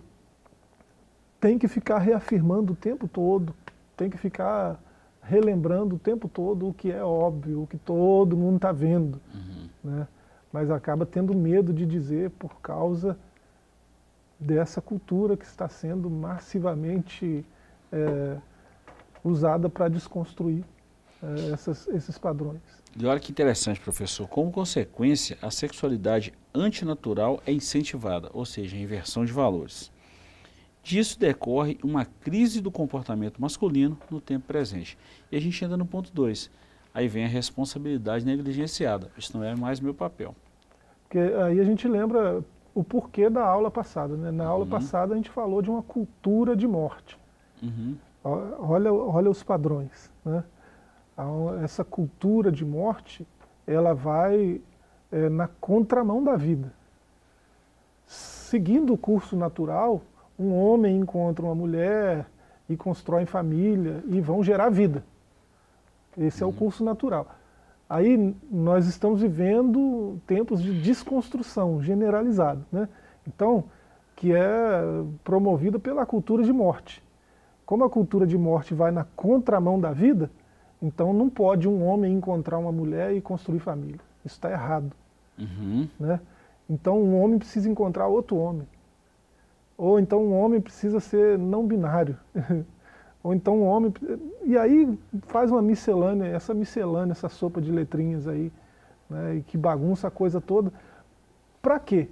tem 1.42 1.58
que 1.58 1.68
ficar 1.68 1.98
reafirmando 1.98 2.74
o 2.74 2.76
tempo 2.76 3.08
todo, 3.08 3.54
tem 3.98 4.10
que 4.10 4.18
ficar 4.18 4.80
relembrando 5.24 5.96
o 5.96 6.00
tempo 6.00 6.30
todo 6.30 6.70
o 6.70 6.74
que 6.74 6.92
é 6.92 7.04
óbvio, 7.04 7.64
o 7.64 7.68
que 7.68 7.78
todo 7.78 8.38
mundo 8.38 8.58
está 8.58 8.72
vendo. 8.72 9.20
Uhum. 9.34 9.68
Né? 9.84 10.08
Mas 10.54 10.70
acaba 10.70 11.06
tendo 11.06 11.34
medo 11.34 11.74
de 11.74 11.86
dizer 11.86 12.30
por 12.32 12.62
causa 12.62 13.18
dessa 14.40 14.82
cultura 14.82 15.36
que 15.36 15.46
está 15.46 15.68
sendo 15.68 16.10
massivamente 16.10 17.44
é, 17.92 18.38
usada 19.24 19.68
para 19.68 19.88
desconstruir 19.88 20.64
é, 21.24 21.54
essas, 21.54 21.88
esses 21.88 22.18
padrões. 22.20 22.62
E 23.00 23.06
olha 23.06 23.20
que 23.20 23.32
interessante, 23.32 23.80
professor. 23.80 24.28
Como 24.28 24.52
consequência, 24.52 25.38
a 25.42 25.50
sexualidade 25.50 26.34
antinatural 26.54 27.42
é 27.48 27.52
incentivada, 27.52 28.30
ou 28.34 28.46
seja, 28.46 28.76
a 28.76 28.80
inversão 28.80 29.24
de 29.26 29.32
valores. 29.32 29.92
Disso 30.84 31.20
decorre 31.20 31.78
uma 31.84 32.06
crise 32.06 32.60
do 32.60 32.72
comportamento 32.72 33.40
masculino 33.40 33.98
no 34.10 34.20
tempo 34.20 34.48
presente. 34.48 34.98
E 35.32 35.38
a 35.38 35.40
gente 35.40 35.64
entra 35.64 35.78
no 35.78 35.86
ponto 35.86 36.12
2. 36.12 36.50
Aí 36.94 37.08
vem 37.08 37.24
a 37.24 37.28
responsabilidade 37.28 38.26
negligenciada. 38.26 39.12
Isso 39.18 39.38
não 39.38 39.44
é 39.44 39.56
mais 39.56 39.80
meu 39.80 39.94
papel. 39.94 40.36
Porque 41.04 41.20
aí 41.20 41.60
a 41.60 41.64
gente 41.64 41.88
lembra 41.88 42.44
o 42.74 42.84
porquê 42.84 43.30
da 43.30 43.46
aula 43.46 43.70
passada. 43.70 44.16
Né? 44.16 44.32
Na 44.32 44.46
aula 44.46 44.64
uhum. 44.64 44.70
passada 44.70 45.14
a 45.14 45.18
gente 45.18 45.30
falou 45.30 45.62
de 45.62 45.70
uma 45.70 45.84
cultura 45.84 46.56
de 46.56 46.68
morte. 46.68 47.18
Uhum. 47.62 47.96
Olha, 48.24 48.94
olha 48.94 49.30
os 49.30 49.44
padrões. 49.44 50.12
Né? 50.26 50.44
Essa 51.64 51.84
cultura 51.84 52.52
de 52.52 52.66
morte, 52.66 53.28
ela 53.68 53.94
vai 53.94 54.62
é, 55.12 55.30
na 55.30 55.48
contramão 55.48 56.24
da 56.24 56.36
vida. 56.36 56.74
Seguindo 58.06 58.94
o 58.94 58.98
curso 58.98 59.36
natural, 59.36 60.02
um 60.42 60.56
homem 60.56 60.98
encontra 60.98 61.46
uma 61.46 61.54
mulher 61.54 62.26
e 62.68 62.76
constrói 62.76 63.26
família 63.26 64.04
e 64.08 64.20
vão 64.20 64.44
gerar 64.44 64.70
vida. 64.70 65.04
Esse 66.18 66.44
uhum. 66.44 66.50
é 66.50 66.52
o 66.52 66.54
uhum. 66.54 66.60
curso 66.60 66.84
natural. 66.84 67.28
Aí 67.88 68.36
nós 68.50 68.88
estamos 68.88 69.22
vivendo 69.22 70.20
tempos 70.26 70.62
de 70.64 70.82
desconstrução 70.82 71.82
generalizada, 71.82 72.62
né? 72.72 72.88
Então, 73.28 73.66
que 74.16 74.34
é 74.34 74.82
promovida 75.24 75.78
pela 75.78 76.06
cultura 76.06 76.44
de 76.44 76.54
morte. 76.54 77.04
Como 77.66 77.84
a 77.84 77.90
cultura 77.90 78.26
de 78.26 78.38
morte 78.38 78.74
vai 78.74 78.92
na 78.92 79.04
contramão 79.04 79.80
da 79.80 79.92
vida, 79.92 80.32
então 80.82 81.14
não 81.14 81.30
pode 81.30 81.68
um 81.68 81.86
homem 81.86 82.14
encontrar 82.14 82.58
uma 82.58 82.72
mulher 82.72 83.14
e 83.14 83.22
construir 83.22 83.60
família. 83.60 84.00
Isso 84.26 84.36
está 84.36 84.50
errado. 84.50 84.92
Uhum. 85.38 85.88
Né? 86.00 86.20
Então 86.70 87.00
um 87.02 87.22
homem 87.22 87.38
precisa 87.38 87.70
encontrar 87.70 88.08
outro 88.08 88.38
homem. 88.38 88.68
Ou 89.82 90.00
então 90.00 90.24
um 90.24 90.40
homem 90.40 90.62
precisa 90.62 91.00
ser 91.00 91.40
não 91.40 91.66
binário. 91.66 92.16
Ou 93.24 93.34
então 93.34 93.62
um 93.62 93.66
homem. 93.66 93.92
E 94.44 94.56
aí 94.56 94.96
faz 95.24 95.50
uma 95.50 95.60
miscelânea, 95.60 96.28
essa 96.28 96.54
miscelânea, 96.54 97.14
essa 97.14 97.28
sopa 97.28 97.60
de 97.60 97.72
letrinhas 97.72 98.28
aí, 98.28 98.54
né, 99.10 99.38
e 99.38 99.42
que 99.42 99.58
bagunça 99.58 100.08
a 100.08 100.12
coisa 100.12 100.40
toda. 100.40 100.72
Para 101.64 101.80
quê? 101.80 102.10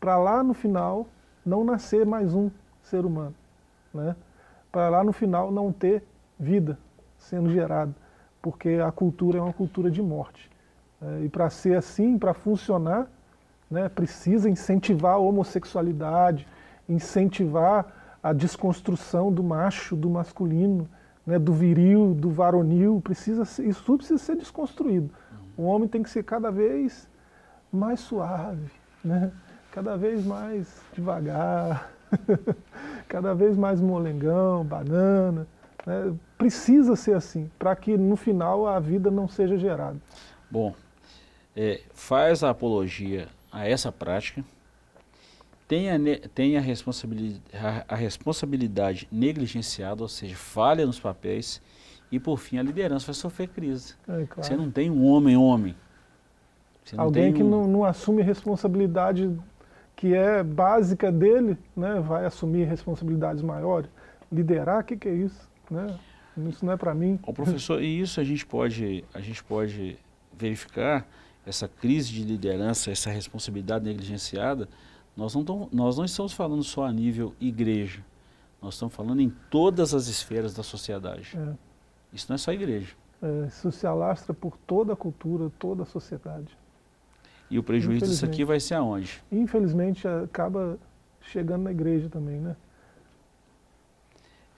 Para 0.00 0.16
lá 0.16 0.42
no 0.42 0.54
final 0.54 1.08
não 1.44 1.62
nascer 1.62 2.06
mais 2.06 2.34
um 2.34 2.50
ser 2.82 3.04
humano. 3.04 3.34
Né? 3.92 4.16
Para 4.72 4.88
lá 4.88 5.04
no 5.04 5.12
final 5.12 5.52
não 5.52 5.70
ter 5.70 6.02
vida 6.38 6.78
sendo 7.18 7.50
gerada. 7.50 7.94
Porque 8.40 8.80
a 8.82 8.90
cultura 8.90 9.36
é 9.36 9.42
uma 9.42 9.52
cultura 9.52 9.90
de 9.90 10.00
morte. 10.00 10.50
É, 11.02 11.24
e 11.24 11.28
para 11.28 11.50
ser 11.50 11.76
assim, 11.76 12.18
para 12.18 12.32
funcionar, 12.32 13.10
né, 13.70 13.90
precisa 13.90 14.48
incentivar 14.48 15.16
a 15.16 15.18
homossexualidade, 15.18 16.48
incentivar 16.90 17.86
a 18.22 18.32
desconstrução 18.32 19.32
do 19.32 19.42
macho, 19.42 19.96
do 19.96 20.10
masculino, 20.10 20.88
né, 21.26 21.38
do 21.38 21.52
viril, 21.52 22.14
do 22.14 22.30
varonil, 22.30 23.00
precisa 23.02 23.42
isso 23.62 23.82
tudo 23.84 23.98
precisa 23.98 24.18
ser 24.18 24.36
desconstruído. 24.36 25.10
O 25.56 25.62
homem 25.62 25.88
tem 25.88 26.02
que 26.02 26.10
ser 26.10 26.24
cada 26.24 26.50
vez 26.50 27.08
mais 27.72 28.00
suave, 28.00 28.70
né, 29.04 29.30
cada 29.70 29.96
vez 29.96 30.24
mais 30.24 30.82
devagar, 30.92 31.90
cada 33.08 33.34
vez 33.34 33.56
mais 33.56 33.80
molengão, 33.80 34.64
banana. 34.64 35.46
Né, 35.86 36.12
precisa 36.36 36.96
ser 36.96 37.14
assim, 37.14 37.50
para 37.58 37.74
que 37.76 37.96
no 37.96 38.16
final 38.16 38.66
a 38.66 38.78
vida 38.80 39.10
não 39.10 39.28
seja 39.28 39.56
gerada. 39.56 39.96
Bom, 40.50 40.74
é, 41.56 41.80
faz 41.94 42.42
a 42.42 42.50
apologia 42.50 43.28
a 43.52 43.68
essa 43.68 43.90
prática, 43.90 44.44
tem 45.70 45.88
a, 45.88 45.94
tem 46.34 46.56
a, 46.56 46.60
responsabilidade, 46.60 47.40
a, 47.54 47.94
a 47.94 47.94
responsabilidade 47.94 49.06
negligenciada, 49.12 50.02
ou 50.02 50.08
seja, 50.08 50.34
falha 50.34 50.84
nos 50.84 50.98
papéis, 50.98 51.62
e 52.10 52.18
por 52.18 52.38
fim 52.38 52.58
a 52.58 52.62
liderança 52.64 53.06
vai 53.06 53.14
sofrer 53.14 53.46
crise. 53.50 53.94
É, 54.08 54.26
claro. 54.26 54.42
Você 54.42 54.56
não 54.56 54.68
tem 54.68 54.90
um 54.90 55.06
homem-homem. 55.06 55.76
Alguém 56.96 57.32
que 57.32 57.40
um... 57.40 57.48
não, 57.48 57.68
não, 57.68 57.84
assume 57.84 58.20
responsabilidade 58.20 59.32
que 59.94 60.12
é 60.12 60.42
básica 60.42 61.12
dele, 61.12 61.56
né, 61.76 62.00
vai 62.00 62.26
assumir 62.26 62.64
responsabilidades 62.64 63.40
maiores. 63.40 63.88
Liderar, 64.32 64.80
o 64.80 64.84
que, 64.84 64.96
que 64.96 65.08
é 65.08 65.14
isso? 65.14 65.48
Né? 65.70 65.86
Isso 66.48 66.66
não 66.66 66.72
é 66.72 66.76
para 66.76 66.92
mim. 66.92 67.16
O 67.24 67.32
professor, 67.32 67.80
e 67.80 68.00
isso 68.00 68.18
a 68.18 68.24
gente 68.24 68.44
pode, 68.44 69.04
a 69.14 69.20
gente 69.20 69.44
pode 69.44 69.96
verificar 70.36 71.06
essa 71.46 71.68
crise 71.68 72.10
de 72.10 72.24
liderança, 72.24 72.90
essa 72.90 73.08
responsabilidade 73.08 73.84
negligenciada 73.84 74.68
nós 75.16 75.34
não, 75.34 75.44
tão, 75.44 75.68
nós 75.72 75.98
não 75.98 76.04
estamos 76.04 76.32
falando 76.32 76.62
só 76.62 76.84
a 76.84 76.92
nível 76.92 77.34
igreja, 77.40 78.04
nós 78.60 78.74
estamos 78.74 78.94
falando 78.94 79.20
em 79.20 79.30
todas 79.50 79.94
as 79.94 80.06
esferas 80.06 80.54
da 80.54 80.62
sociedade. 80.62 81.36
É. 81.36 81.54
Isso 82.12 82.26
não 82.28 82.34
é 82.34 82.38
só 82.38 82.52
igreja. 82.52 82.94
É, 83.22 83.46
isso 83.46 83.70
se 83.70 83.86
alastra 83.86 84.32
por 84.32 84.56
toda 84.66 84.92
a 84.92 84.96
cultura, 84.96 85.50
toda 85.58 85.82
a 85.82 85.86
sociedade. 85.86 86.56
E 87.50 87.58
o 87.58 87.62
prejuízo 87.62 88.06
disso 88.06 88.24
aqui 88.24 88.44
vai 88.44 88.60
ser 88.60 88.74
aonde? 88.74 89.22
Infelizmente 89.30 90.06
acaba 90.06 90.78
chegando 91.20 91.62
na 91.62 91.70
igreja 91.70 92.08
também, 92.08 92.38
né? 92.38 92.56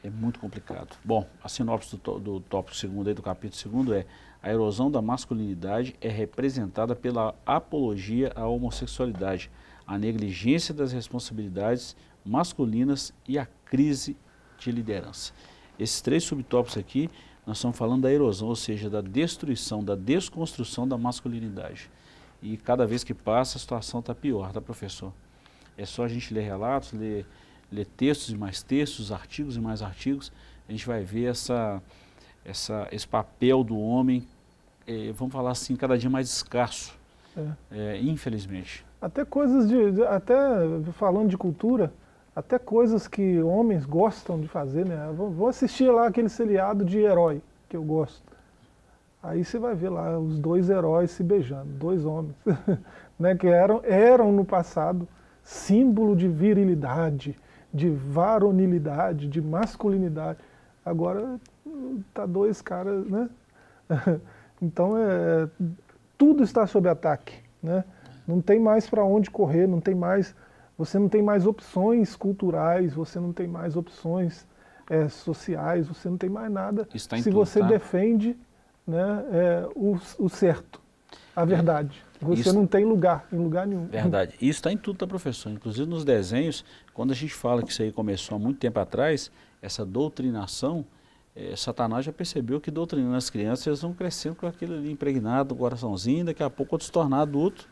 É 0.05 0.11
muito 0.11 0.41
complicado. 0.41 0.97
Bom, 1.05 1.27
a 1.43 1.49
sinopse 1.49 1.97
do, 1.97 2.19
do 2.19 2.41
tópico 2.41 2.77
segundo 2.77 3.09
aí, 3.09 3.15
do 3.15 3.23
capítulo 3.23 3.55
segundo 3.55 3.95
é 3.95 4.05
a 4.43 4.51
erosão 4.51 4.91
da 4.91 5.01
masculinidade 5.01 5.95
é 6.01 6.09
representada 6.09 6.97
pela 6.97 7.35
apologia 7.47 8.33
à 8.35 8.47
homossexualidade, 8.47 9.51
a 9.93 9.99
negligência 9.99 10.73
das 10.73 10.91
responsabilidades 10.91 11.95
masculinas 12.25 13.13
e 13.29 13.39
a 13.39 13.47
crise 13.67 14.17
de 14.59 14.73
liderança. 14.73 15.35
Esses 15.79 16.01
três 16.01 16.25
subtópicos 16.25 16.79
aqui, 16.79 17.11
nós 17.47 17.59
estamos 17.59 17.77
falando 17.77 18.01
da 18.01 18.11
erosão, 18.11 18.49
ou 18.49 18.57
seja, 18.57 18.89
da 18.89 19.03
destruição, 19.03 19.85
da 19.85 19.95
desconstrução 19.95 20.89
da 20.89 20.97
masculinidade. 20.97 21.91
E 22.41 22.57
cada 22.57 22.87
vez 22.87 23.05
que 23.05 23.13
passa, 23.13 23.59
a 23.59 23.61
situação 23.61 24.01
está 24.01 24.15
pior, 24.15 24.51
tá, 24.51 24.63
professor? 24.63 25.13
É 25.77 25.85
só 25.85 26.05
a 26.05 26.09
gente 26.09 26.33
ler 26.33 26.41
relatos, 26.41 26.95
ler, 26.95 27.27
ler 27.71 27.85
textos 27.85 28.31
e 28.31 28.35
mais 28.35 28.63
textos, 28.63 29.13
artigos 29.13 29.57
e 29.57 29.61
mais 29.61 29.83
artigos, 29.83 30.33
a 30.67 30.73
gente 30.73 30.87
vai 30.87 31.05
ver 31.05 31.27
essa, 31.27 31.83
essa, 32.47 32.89
esse 32.91 33.07
papel 33.07 33.63
do 33.63 33.79
homem, 33.79 34.27
é, 34.87 35.13
vamos 35.13 35.35
falar 35.35 35.51
assim, 35.51 35.77
cada 35.77 35.99
dia 35.99 36.09
mais 36.09 36.31
escasso, 36.31 36.99
é. 37.37 37.53
É, 37.71 38.01
infelizmente. 38.01 38.87
Até 39.03 39.25
coisas 39.25 39.69
de, 39.69 40.05
até 40.05 40.37
falando 40.93 41.29
de 41.29 41.37
cultura, 41.37 41.93
até 42.37 42.57
coisas 42.57 43.09
que 43.09 43.43
homens 43.43 43.85
gostam 43.85 44.41
de 44.41 44.47
fazer, 44.47 44.87
né? 44.87 45.13
Vou 45.13 45.49
assistir 45.49 45.91
lá 45.91 46.07
aquele 46.07 46.29
seriado 46.29 46.85
de 46.85 47.01
herói, 47.01 47.43
que 47.69 47.77
eu 47.77 47.83
gosto. 47.83 48.23
Aí 49.21 49.45
você 49.45 49.59
vai 49.59 49.75
ver 49.75 49.89
lá 49.89 50.17
os 50.17 50.39
dois 50.39 50.71
heróis 50.71 51.11
se 51.11 51.25
beijando, 51.25 51.67
dois 51.67 52.05
homens, 52.05 52.37
né? 53.19 53.35
Que 53.35 53.49
eram, 53.49 53.81
eram 53.83 54.31
no 54.31 54.45
passado 54.45 55.09
símbolo 55.43 56.15
de 56.15 56.29
virilidade, 56.29 57.37
de 57.75 57.91
varonilidade, 57.91 59.27
de 59.27 59.43
masculinidade. 59.43 60.39
Agora 60.85 61.41
tá 62.15 62.25
dois 62.25 62.63
caras, 62.63 63.05
né? 63.07 63.29
Então 64.65 64.97
é, 64.97 65.49
tudo 66.17 66.45
está 66.45 66.69
sob 66.69 66.89
ataque, 66.89 67.35
né? 67.61 67.83
Não 68.27 68.41
tem 68.41 68.61
mais 68.61 68.89
para 68.89 69.05
onde 69.05 69.31
correr, 69.31 69.67
não 69.67 69.81
tem 69.81 69.95
mais, 69.95 70.35
você 70.77 70.99
não 70.99 71.09
tem 71.09 71.23
mais 71.23 71.47
opções 71.47 72.15
culturais, 72.15 72.95
você 72.95 73.19
não 73.19 73.33
tem 73.33 73.47
mais 73.47 73.77
opções 73.77 74.47
é, 74.89 75.09
sociais, 75.09 75.89
você 75.89 76.09
não 76.09 76.17
tem 76.17 76.31
mais 76.31 76.51
nada 76.51 76.87
se 76.95 77.09
tudo, 77.09 77.33
você 77.33 77.61
tá? 77.61 77.67
defende 77.67 78.37
né, 78.87 79.25
é, 79.33 79.69
o, 79.75 79.99
o, 80.19 80.29
certo, 80.29 80.81
a 81.35 81.45
verdade. 81.45 82.03
Você 82.21 82.43
Isso... 82.43 82.53
não 82.53 82.67
tem 82.67 82.85
lugar, 82.85 83.27
em 83.33 83.39
lugar 83.39 83.67
nenhum. 83.67 83.87
Verdade. 83.87 84.35
Isso 84.35 84.59
está 84.59 84.73
em 84.73 84.77
tudo, 84.77 84.99
tá, 84.99 85.07
professor? 85.07 85.51
Inclusive 85.51 85.89
nos 85.89 86.05
desenhos, 86.05 86.65
quando 86.95 87.11
a 87.11 87.15
gente 87.15 87.35
fala 87.35 87.63
que 87.63 87.73
isso 87.73 87.83
aí 87.83 87.91
começou 87.91 88.37
há 88.37 88.39
muito 88.39 88.59
tempo 88.59 88.79
atrás, 88.79 89.31
essa 89.61 89.85
doutrinação, 89.85 90.85
é, 91.35 91.57
Satanás 91.57 92.05
já 92.05 92.13
percebeu 92.13 92.61
que 92.61 92.71
doutrinando 92.71 93.17
as 93.17 93.31
crianças, 93.31 93.67
eles 93.67 93.81
vão 93.81 93.93
crescendo 93.95 94.37
com 94.37 94.47
aquilo 94.47 94.75
ali 94.75 94.91
impregnado, 94.91 95.55
o 95.55 95.59
coraçãozinho, 95.59 96.27
daqui 96.27 96.43
a 96.43 96.51
pouco 96.51 96.75
outro 96.75 96.87
se 96.87 96.93
tornar 96.93 97.23
adulto. 97.23 97.69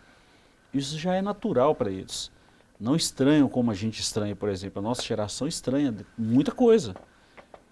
Isso 0.72 0.98
já 0.98 1.14
é 1.14 1.22
natural 1.22 1.74
para 1.74 1.90
eles. 1.90 2.30
Não 2.78 2.96
estranham 2.96 3.48
como 3.48 3.70
a 3.70 3.74
gente 3.74 4.00
estranha, 4.00 4.34
por 4.34 4.48
exemplo. 4.48 4.78
A 4.78 4.82
nossa 4.82 5.02
geração 5.02 5.46
estranha 5.46 5.94
muita 6.16 6.52
coisa. 6.52 6.94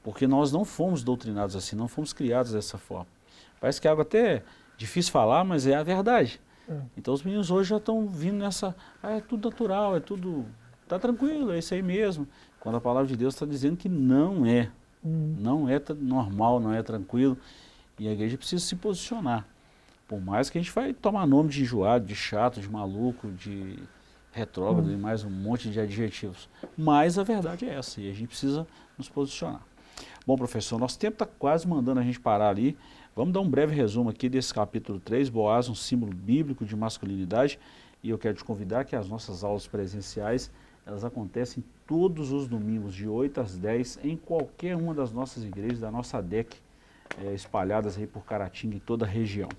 Porque 0.03 0.27
nós 0.27 0.53
não 0.53 0.65
fomos 0.65 1.03
doutrinados 1.03 1.57
assim, 1.57 1.77
não 1.77 1.89
fomos 1.89 2.13
criados 2.13 2.53
dessa 2.53 2.79
forma. 2.79 3.07
Parece 3.61 3.81
que 3.81 3.87
é 3.87 3.91
algo 3.91 4.03
até 4.03 4.43
difícil 4.77 5.13
falar, 5.13 5.45
mas 5.45 5.67
é 5.67 5.75
a 5.75 5.83
verdade. 5.83 6.41
É. 6.69 6.77
Então 6.97 7.13
os 7.13 7.23
meninos 7.23 7.51
hoje 7.51 7.71
já 7.71 7.79
estão 7.79 8.07
vindo 8.07 8.37
nessa, 8.37 8.75
ah, 9.03 9.13
é 9.13 9.21
tudo 9.21 9.49
natural, 9.49 9.97
é 9.97 10.01
tudo, 10.01 10.47
tá 10.87 10.99
tranquilo, 10.99 11.53
é 11.53 11.59
isso 11.59 11.75
aí 11.75 11.83
mesmo. 11.83 12.29
Quando 12.61 12.77
a 12.77 12.81
palavra 12.81 13.09
de 13.09 13.17
Deus 13.17 13.35
está 13.35 13.47
dizendo 13.47 13.77
que 13.77 13.89
não 13.89 14.45
é. 14.45 14.71
Hum. 15.05 15.37
Não 15.39 15.69
é 15.69 15.81
normal, 15.99 16.61
não 16.61 16.73
é 16.73 16.83
tranquilo. 16.83 17.37
E 17.99 18.07
a 18.07 18.13
igreja 18.13 18.37
precisa 18.37 18.65
se 18.65 18.77
posicionar. 18.77 19.47
Por 20.09 20.21
mais 20.21 20.49
que 20.49 20.57
a 20.57 20.61
gente 20.61 20.73
vai 20.73 20.95
tomar 20.95 21.27
nome 21.27 21.51
de 21.51 21.63
enjoado, 21.63 22.07
de 22.07 22.15
chato, 22.15 22.61
de 22.61 22.69
maluco, 22.69 23.31
de 23.31 23.79
retrógrado 24.33 24.89
hum. 24.89 24.95
e 24.95 24.97
mais 24.97 25.23
um 25.23 25.31
monte 25.31 25.69
de 25.69 25.79
adjetivos. 25.79 26.49
Mas 26.77 27.19
a 27.19 27.23
verdade 27.23 27.67
é 27.67 27.75
essa 27.75 28.01
e 28.01 28.11
a 28.11 28.15
gente 28.15 28.29
precisa 28.29 28.67
nos 28.97 29.09
posicionar. 29.09 29.61
Bom, 30.27 30.37
professor, 30.37 30.79
nosso 30.79 30.99
tempo 30.99 31.15
está 31.15 31.27
quase 31.27 31.69
mandando 31.69 32.01
a 32.01 32.03
gente 32.03 32.19
parar 32.19 32.49
ali. 32.49 32.77
Vamos 33.15 33.35
dar 33.35 33.41
um 33.41 33.49
breve 33.49 33.75
resumo 33.75 34.09
aqui 34.09 34.29
desse 34.29 34.55
capítulo 34.55 34.99
3, 34.99 35.29
Boaz, 35.29 35.69
um 35.69 35.75
símbolo 35.75 36.15
bíblico 36.15 36.65
de 36.65 36.75
masculinidade. 36.75 37.59
E 38.03 38.09
eu 38.09 38.17
quero 38.17 38.37
te 38.37 38.45
convidar 38.45 38.85
que 38.85 38.97
as 38.97 39.09
nossas 39.09 39.45
aulas 39.45 39.67
presenciais 39.67 40.51
elas 40.87 41.05
acontecem 41.05 41.63
todos 41.87 42.33
os 42.33 42.49
domingos, 42.49 42.95
de 42.95 43.07
8 43.07 43.43
às 43.43 43.59
10, 43.59 44.01
em 44.03 44.17
qualquer 44.17 44.75
uma 44.75 44.95
das 44.95 45.13
nossas 45.13 45.45
igrejas, 45.45 45.81
da 45.81 45.91
nossa 45.91 46.23
DEC, 46.23 46.57
é, 47.23 47.35
espalhadas 47.35 47.99
aí 47.99 48.07
por 48.07 48.25
Caratinga 48.25 48.77
e 48.77 48.81
toda 48.81 49.05
a 49.05 49.09
região. 49.09 49.51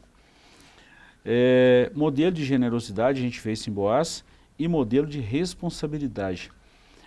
É, 1.25 1.91
modelo 1.95 2.31
de 2.31 2.45
generosidade 2.45 3.19
a 3.19 3.21
gente 3.21 3.39
fez 3.39 3.67
em 3.67 3.71
Boaz 3.71 4.23
e 4.57 4.67
modelo 4.67 5.07
de 5.07 5.19
responsabilidade. 5.19 6.51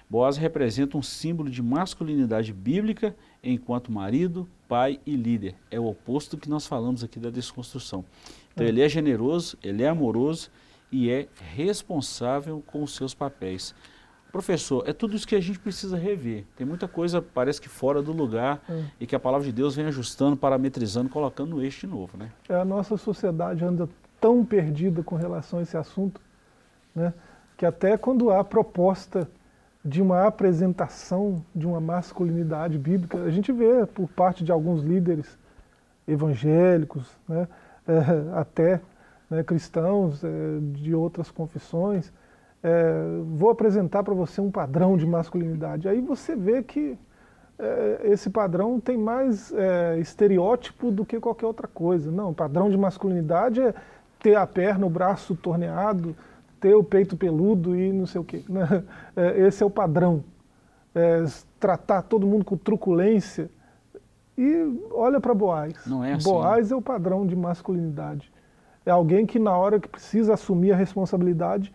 Boaz 0.09 0.37
representa 0.37 0.99
um 0.99 1.03
símbolo 1.03 1.49
de 1.49 1.63
masculinidade 1.63 2.53
bíblica 2.53 3.17
enquanto 3.43 3.91
marido, 3.91 4.47
pai 4.69 5.01
e 5.07 5.17
líder. 5.17 5.55
É 5.71 5.81
o 5.81 5.87
oposto 5.87 6.37
do 6.37 6.41
que 6.41 6.51
nós 6.51 6.67
falamos 6.67 7.03
aqui 7.03 7.19
da 7.19 7.31
desconstrução. 7.31 8.05
Então 8.53 8.67
ele 8.67 8.83
é 8.83 8.89
generoso, 8.89 9.57
ele 9.63 9.83
é 9.83 9.89
amoroso 9.89 10.51
e 10.91 11.11
é 11.11 11.29
responsável 11.55 12.63
com 12.67 12.83
os 12.83 12.95
seus 12.95 13.15
papéis. 13.15 13.75
Professor, 14.31 14.83
é 14.87 14.95
tudo 14.95 15.15
isso 15.15 15.27
que 15.27 15.35
a 15.35 15.41
gente 15.41 15.59
precisa 15.59 15.97
rever. 15.97 16.47
Tem 16.57 16.67
muita 16.67 16.89
coisa, 16.89 17.21
parece 17.21 17.61
que 17.61 17.69
fora 17.69 18.03
do 18.03 18.13
lugar, 18.13 18.63
é. 18.69 18.83
e 19.01 19.07
que 19.07 19.15
a 19.15 19.21
palavra 19.21 19.47
de 19.47 19.53
Deus 19.53 19.77
vem 19.77 19.85
ajustando, 19.85 20.39
parametrizando, 20.39 21.11
colocando 21.11 21.51
no 21.51 21.63
eixo 21.63 21.87
de 21.87 21.87
novo. 21.87 22.17
Né? 22.17 22.31
É, 22.49 22.55
a 22.55 22.65
nossa 22.65 22.97
sociedade 22.97 23.63
anda 23.63 23.87
tão 24.23 24.45
perdida 24.45 25.03
com 25.03 25.17
relação 25.17 25.59
a 25.59 25.63
esse 25.63 25.77
assunto, 25.77 26.21
né, 26.95 27.13
que 27.57 27.67
até 27.67 27.99
quando 27.99 28.31
há 28.31 28.45
proposta 28.45 29.29
de 29.85 30.01
uma 30.01 30.29
apresentação 30.29 31.45
de 31.53 31.67
uma 31.67 31.81
masculinidade 31.81 32.79
bíblica, 32.79 33.19
a 33.19 33.31
gente 33.31 33.51
vê 33.51 33.85
por 33.85 34.09
parte 34.09 34.45
de 34.45 34.53
alguns 34.53 34.81
líderes 34.83 35.37
evangélicos, 36.07 37.11
né, 37.29 37.49
é, 37.89 38.39
até 38.39 38.81
né, 39.29 39.43
cristãos 39.43 40.23
é, 40.23 40.29
de 40.73 40.95
outras 40.95 41.29
confissões, 41.29 42.13
é, 42.63 42.93
vou 43.35 43.51
apresentar 43.51 44.05
para 44.05 44.15
você 44.15 44.41
um 44.41 44.53
padrão 44.53 44.97
de 44.97 45.05
masculinidade. 45.05 45.89
Aí 45.89 46.01
você 46.01 46.37
vê 46.37 46.63
que 46.63 46.97
é, 47.59 48.01
esse 48.05 48.31
padrão 48.31 48.79
tem 48.79 48.97
mais 48.97 49.53
é, 49.53 49.99
estereótipo 49.99 50.93
do 50.93 51.05
que 51.05 51.19
qualquer 51.19 51.47
outra 51.47 51.67
coisa. 51.67 52.11
Não, 52.11 52.33
padrão 52.33 52.71
de 52.71 52.77
masculinidade 52.77 53.61
é 53.61 53.75
ter 54.23 54.37
a 54.37 54.47
perna, 54.47 54.87
o 54.87 54.91
braço 54.91 55.35
torneado, 55.35 56.17
ter 56.61 56.75
o 56.75 56.85
peito 56.85 57.17
peludo 57.17 57.77
e 57.77 57.93
não 57.93 58.07
sei 58.07 58.21
o 58.21 58.25
quê. 58.25 58.45
Né? 58.49 58.63
É, 59.15 59.41
esse 59.47 59.63
é 59.63 59.67
o 59.67 59.71
padrão. 59.71 60.25
É, 60.95 61.25
tratar 61.61 62.01
todo 62.03 62.27
mundo 62.27 62.45
com 62.45 62.57
truculência. 62.57 63.51
E 64.39 64.81
olha 64.91 65.21
para 65.21 65.35
Boaz. 65.35 65.85
Não 65.87 66.03
é 66.03 66.15
assim. 66.15 66.25
Boaz 66.25 66.73
é 66.73 66.77
o 66.77 66.81
padrão 66.81 67.27
de 67.27 67.37
masculinidade. 67.37 68.33
É 68.87 68.91
alguém 68.91 69.27
que 69.27 69.39
na 69.39 69.55
hora 69.55 69.79
que 69.79 69.89
precisa 69.89 70.33
assumir 70.33 70.73
a 70.73 70.77
responsabilidade, 70.77 71.73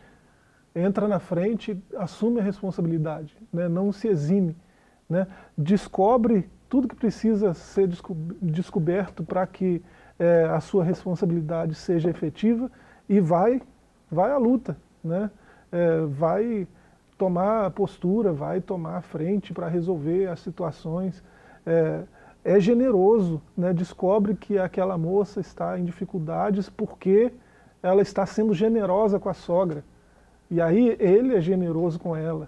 entra 0.76 1.08
na 1.08 1.20
frente, 1.20 1.82
assume 1.96 2.40
a 2.40 2.44
responsabilidade, 2.44 3.36
né? 3.52 3.70
não 3.70 3.92
se 3.92 4.08
exime, 4.08 4.56
né? 5.10 5.28
descobre 5.58 6.50
tudo 6.70 6.88
que 6.88 6.96
precisa 6.96 7.54
ser 7.54 7.88
desco 7.88 8.16
descoberto 8.42 9.24
para 9.24 9.48
que 9.48 9.82
é, 10.20 10.46
a 10.46 10.60
sua 10.60 10.84
responsabilidade 10.84 11.76
seja 11.76 12.10
efetiva 12.10 12.72
e 13.08 13.20
vai, 13.20 13.62
vai 14.12 14.32
à 14.32 14.38
luta, 14.38 14.78
né? 15.04 15.30
É, 15.72 16.02
vai 16.02 16.68
tomar 17.18 17.72
postura, 17.72 18.32
vai 18.32 18.62
tomar 18.62 19.02
frente 19.02 19.54
para 19.54 19.68
resolver 19.68 20.28
as 20.28 20.40
situações, 20.40 21.24
é, 21.66 22.04
é 22.44 22.60
generoso, 22.60 23.42
né? 23.58 23.74
descobre 23.74 24.36
que 24.36 24.58
aquela 24.58 24.98
moça 24.98 25.42
está 25.42 25.78
em 25.78 25.84
dificuldades 25.84 26.70
porque 26.70 27.34
ela 27.84 28.02
está 28.02 28.26
sendo 28.26 28.54
generosa 28.54 29.20
com 29.20 29.28
a 29.28 29.34
sogra. 29.34 29.84
E 30.50 30.62
aí 30.62 30.96
ele 31.00 31.36
é 31.36 31.42
generoso 31.42 32.00
com 32.00 32.16
ela. 32.16 32.48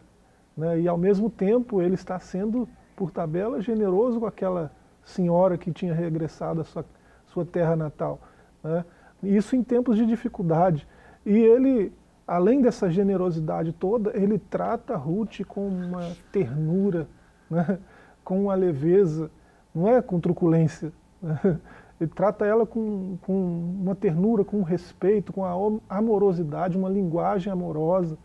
Né? 0.55 0.81
E 0.81 0.87
ao 0.87 0.97
mesmo 0.97 1.29
tempo 1.29 1.81
ele 1.81 1.95
está 1.95 2.17
sendo, 2.19 2.67
por 2.95 3.11
tabela, 3.11 3.61
generoso 3.61 4.21
com 4.21 4.25
aquela 4.25 4.71
senhora 5.03 5.57
que 5.57 5.71
tinha 5.71 5.93
regressado 5.93 6.61
à 6.61 6.63
sua, 6.63 6.85
sua 7.33 7.45
terra 7.45 7.75
natal. 7.75 8.19
Né? 8.63 8.85
Isso 9.23 9.55
em 9.55 9.63
tempos 9.63 9.97
de 9.97 10.05
dificuldade. 10.05 10.87
E 11.25 11.37
ele, 11.37 11.93
além 12.27 12.61
dessa 12.61 12.89
generosidade 12.89 13.73
toda, 13.73 14.11
ele 14.15 14.37
trata 14.37 14.95
Ruth 14.95 15.41
com 15.47 15.67
uma 15.67 16.11
ternura, 16.31 17.07
né? 17.49 17.79
com 18.23 18.43
uma 18.43 18.55
leveza, 18.55 19.29
não 19.73 19.87
é 19.89 20.01
com 20.01 20.19
truculência. 20.19 20.91
Né? 21.21 21.59
Ele 21.99 22.09
trata 22.09 22.45
ela 22.45 22.65
com, 22.65 23.17
com 23.23 23.33
uma 23.81 23.93
ternura, 23.93 24.45
com 24.45 24.63
respeito, 24.63 25.33
com 25.33 25.43
a 25.43 25.53
amorosidade, 25.89 26.77
uma 26.77 26.87
linguagem 26.87 27.51
amorosa, 27.51 28.17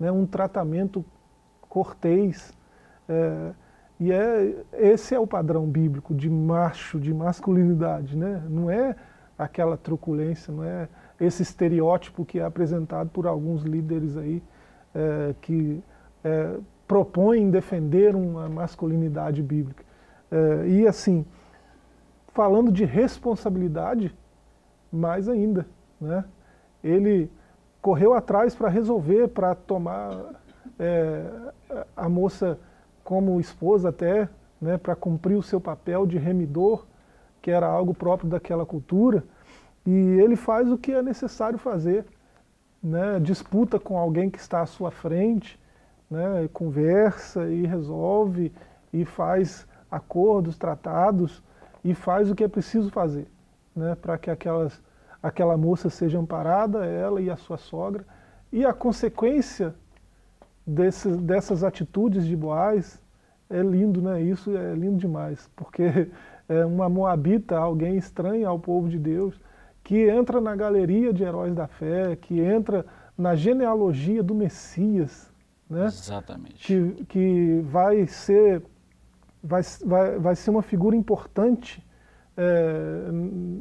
né, 0.00 0.10
um 0.10 0.24
tratamento 0.24 1.04
cortês. 1.68 2.56
É, 3.06 3.52
e 4.00 4.12
é, 4.12 4.64
esse 4.74 5.14
é 5.14 5.18
o 5.18 5.26
padrão 5.26 5.66
bíblico 5.66 6.14
de 6.14 6.30
macho, 6.30 7.00
de 7.00 7.12
masculinidade. 7.12 8.16
Né? 8.16 8.42
Não 8.48 8.70
é 8.70 8.94
aquela 9.36 9.76
truculência, 9.76 10.52
não 10.52 10.62
é 10.62 10.88
esse 11.20 11.42
estereótipo 11.42 12.24
que 12.24 12.38
é 12.38 12.44
apresentado 12.44 13.10
por 13.10 13.26
alguns 13.26 13.62
líderes 13.62 14.16
aí 14.16 14.42
é, 14.94 15.34
que 15.40 15.82
é, 16.22 16.56
propõem 16.86 17.50
defender 17.50 18.14
uma 18.14 18.48
masculinidade 18.48 19.42
bíblica. 19.42 19.84
É, 20.30 20.68
e 20.68 20.86
assim, 20.86 21.26
falando 22.28 22.70
de 22.70 22.84
responsabilidade, 22.84 24.14
mais 24.92 25.28
ainda. 25.28 25.66
Né? 26.00 26.24
Ele 26.84 27.30
correu 27.82 28.14
atrás 28.14 28.54
para 28.54 28.68
resolver, 28.68 29.28
para 29.28 29.56
tomar 29.56 30.34
é, 30.78 31.24
a 31.96 32.08
moça 32.08 32.58
como 33.08 33.40
esposa 33.40 33.88
até, 33.88 34.28
né, 34.60 34.76
para 34.76 34.94
cumprir 34.94 35.34
o 35.34 35.42
seu 35.42 35.58
papel 35.58 36.06
de 36.06 36.18
remidor, 36.18 36.84
que 37.40 37.50
era 37.50 37.66
algo 37.66 37.94
próprio 37.94 38.28
daquela 38.28 38.66
cultura, 38.66 39.24
e 39.86 39.90
ele 40.20 40.36
faz 40.36 40.70
o 40.70 40.76
que 40.76 40.92
é 40.92 41.00
necessário 41.00 41.58
fazer. 41.58 42.04
Né, 42.82 43.18
disputa 43.18 43.80
com 43.80 43.96
alguém 43.96 44.28
que 44.28 44.38
está 44.38 44.60
à 44.60 44.66
sua 44.66 44.90
frente, 44.90 45.58
né, 46.10 46.50
conversa 46.52 47.48
e 47.48 47.64
resolve 47.66 48.52
e 48.92 49.06
faz 49.06 49.66
acordos, 49.90 50.58
tratados, 50.58 51.42
e 51.82 51.94
faz 51.94 52.30
o 52.30 52.34
que 52.34 52.44
é 52.44 52.48
preciso 52.48 52.90
fazer, 52.90 53.26
né, 53.74 53.94
para 53.94 54.18
que 54.18 54.30
aquelas, 54.30 54.82
aquela 55.22 55.56
moça 55.56 55.88
seja 55.88 56.18
amparada, 56.18 56.84
ela 56.84 57.22
e 57.22 57.30
a 57.30 57.38
sua 57.38 57.56
sogra. 57.56 58.04
E 58.52 58.66
a 58.66 58.74
consequência 58.74 59.74
desse, 60.68 61.08
dessas 61.08 61.64
atitudes 61.64 62.26
de 62.26 62.36
Boaz 62.36 63.00
é 63.48 63.62
lindo, 63.62 64.02
né? 64.02 64.20
Isso 64.20 64.54
é 64.56 64.74
lindo 64.74 64.98
demais, 64.98 65.50
porque 65.56 66.10
é 66.48 66.64
uma 66.64 66.88
moabita, 66.88 67.56
alguém 67.56 67.96
estranho 67.96 68.48
ao 68.48 68.58
povo 68.58 68.88
de 68.88 68.98
Deus, 68.98 69.40
que 69.82 70.08
entra 70.08 70.40
na 70.40 70.54
galeria 70.54 71.12
de 71.12 71.24
heróis 71.24 71.54
da 71.54 71.66
fé, 71.66 72.14
que 72.14 72.38
entra 72.38 72.84
na 73.16 73.34
genealogia 73.34 74.22
do 74.22 74.34
Messias, 74.34 75.32
né? 75.68 75.86
Exatamente. 75.86 76.66
Que, 76.66 77.04
que 77.06 77.60
vai 77.64 78.06
ser 78.06 78.62
vai, 79.42 79.62
vai, 79.84 80.18
vai 80.18 80.36
ser 80.36 80.50
uma 80.50 80.62
figura 80.62 80.94
importante 80.94 81.82
é, 82.36 83.08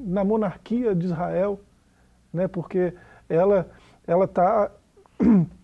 na 0.06 0.24
monarquia 0.24 0.94
de 0.94 1.06
Israel, 1.06 1.60
né, 2.32 2.48
porque 2.48 2.94
ela 3.30 3.70
ela 4.06 4.26
está 4.26 4.72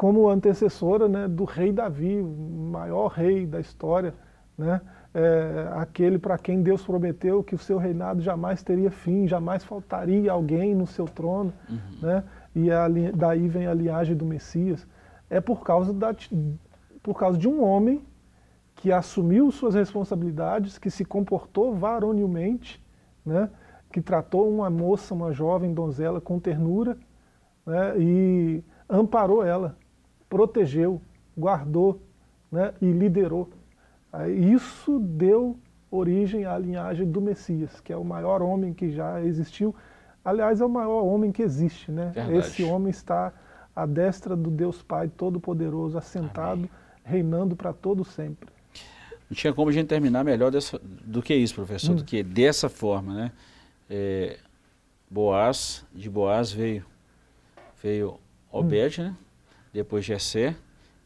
como 0.00 0.30
antecessora 0.30 1.06
né, 1.06 1.28
do 1.28 1.44
rei 1.44 1.70
Davi, 1.70 2.22
o 2.22 2.70
maior 2.72 3.08
rei 3.08 3.46
da 3.46 3.60
história, 3.60 4.14
né, 4.56 4.80
é, 5.12 5.68
aquele 5.74 6.18
para 6.18 6.38
quem 6.38 6.62
Deus 6.62 6.82
prometeu 6.82 7.44
que 7.44 7.54
o 7.54 7.58
seu 7.58 7.76
reinado 7.76 8.22
jamais 8.22 8.62
teria 8.62 8.90
fim, 8.90 9.28
jamais 9.28 9.62
faltaria 9.62 10.32
alguém 10.32 10.74
no 10.74 10.86
seu 10.86 11.04
trono, 11.04 11.52
uhum. 11.68 11.78
né, 12.00 12.24
e 12.54 12.70
a, 12.70 12.88
daí 13.14 13.46
vem 13.46 13.66
a 13.66 13.74
linhagem 13.74 14.16
do 14.16 14.24
Messias. 14.24 14.88
É 15.28 15.38
por 15.38 15.62
causa, 15.62 15.92
da, 15.92 16.16
por 17.02 17.18
causa 17.18 17.36
de 17.36 17.46
um 17.46 17.62
homem 17.62 18.02
que 18.76 18.90
assumiu 18.90 19.50
suas 19.50 19.74
responsabilidades, 19.74 20.78
que 20.78 20.90
se 20.90 21.04
comportou 21.04 21.74
varonilmente, 21.74 22.82
né, 23.22 23.50
que 23.92 24.00
tratou 24.00 24.50
uma 24.50 24.70
moça, 24.70 25.12
uma 25.12 25.30
jovem 25.30 25.74
donzela 25.74 26.22
com 26.22 26.40
ternura 26.40 26.96
né, 27.66 27.98
e 27.98 28.64
amparou 28.88 29.44
ela, 29.44 29.76
protegeu, 30.30 31.02
guardou 31.36 32.00
né, 32.50 32.72
e 32.80 32.90
liderou. 32.90 33.50
Isso 34.54 34.98
deu 34.98 35.58
origem 35.90 36.46
à 36.46 36.56
linhagem 36.56 37.10
do 37.10 37.20
Messias, 37.20 37.80
que 37.80 37.92
é 37.92 37.96
o 37.96 38.04
maior 38.04 38.40
homem 38.40 38.72
que 38.72 38.90
já 38.90 39.22
existiu. 39.22 39.74
Aliás, 40.24 40.60
é 40.60 40.64
o 40.64 40.68
maior 40.68 41.02
homem 41.02 41.32
que 41.32 41.42
existe. 41.42 41.90
Né? 41.90 42.12
Esse 42.32 42.62
homem 42.62 42.90
está 42.90 43.32
à 43.74 43.84
destra 43.86 44.36
do 44.36 44.50
Deus 44.50 44.82
Pai 44.82 45.08
Todo-Poderoso, 45.08 45.98
assentado, 45.98 46.60
Amém. 46.60 46.70
reinando 47.04 47.56
para 47.56 47.72
todo 47.72 48.04
sempre. 48.04 48.48
Não 49.28 49.36
tinha 49.36 49.52
como 49.52 49.70
a 49.70 49.72
gente 49.72 49.86
terminar 49.86 50.24
melhor 50.24 50.50
dessa, 50.50 50.80
do 50.82 51.22
que 51.22 51.34
isso, 51.34 51.54
professor, 51.54 51.92
hum. 51.92 51.96
do 51.96 52.04
que 52.04 52.22
dessa 52.22 52.68
forma, 52.68 53.14
né? 53.14 53.32
É, 53.88 54.38
Boaz, 55.08 55.84
de 55.92 56.08
Boaz 56.08 56.52
veio, 56.52 56.84
veio 57.82 58.18
Obed, 58.50 59.00
hum. 59.00 59.04
né? 59.04 59.16
Depois 59.72 60.04
Jessé, 60.04 60.56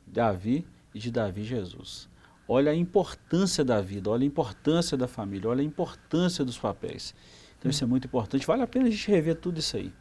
Davi 0.07 0.67
e 0.95 0.99
de 0.99 1.11
Davi 1.11 1.45
Jesus. 1.45 2.09
Olha 2.47 2.73
a 2.73 2.75
importância 2.75 3.65
da 3.65 3.81
vida, 3.81 4.11
olha 4.11 4.23
a 4.23 4.27
importância 4.27 4.97
da 4.97 5.09
família, 5.09 5.49
olha 5.49 5.63
a 5.63 5.65
importância 5.65 6.45
dos 6.45 6.59
papéis. 6.59 7.15
Então 7.59 7.71
isso 7.71 7.83
é 7.83 7.87
muito 7.87 8.07
importante, 8.07 8.47
vale 8.47 8.63
a 8.63 8.67
pena 8.67 8.87
a 8.87 8.91
gente 8.91 9.11
rever 9.11 9.37
tudo 9.37 9.59
isso 9.59 9.77
aí. 9.77 9.93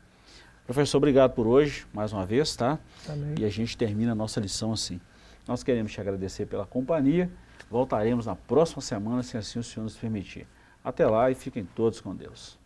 Professor, 0.66 0.98
obrigado 0.98 1.34
por 1.34 1.46
hoje, 1.48 1.86
mais 1.94 2.14
uma 2.14 2.26
vez, 2.26 2.56
tá? 2.56 2.80
E 3.40 3.46
a 3.46 3.50
gente 3.50 3.78
termina 3.78 4.14
a 4.14 4.16
nossa 4.16 4.40
lição 4.40 4.72
assim. 4.72 5.00
Nós 5.48 5.64
queremos 5.64 5.92
te 5.92 6.00
agradecer 6.00 6.46
pela 6.46 6.66
companhia. 6.66 7.30
Voltaremos 7.70 8.26
na 8.26 8.36
próxima 8.36 8.82
semana, 8.82 9.24
se 9.24 9.36
assim 9.38 9.60
o 9.60 9.64
Senhor 9.64 9.84
nos 9.84 9.96
permitir. 9.96 10.48
Até 10.84 11.06
lá 11.06 11.30
e 11.32 11.36
fiquem 11.36 11.66
todos 11.66 12.00
com 12.00 12.16
Deus. 12.16 12.58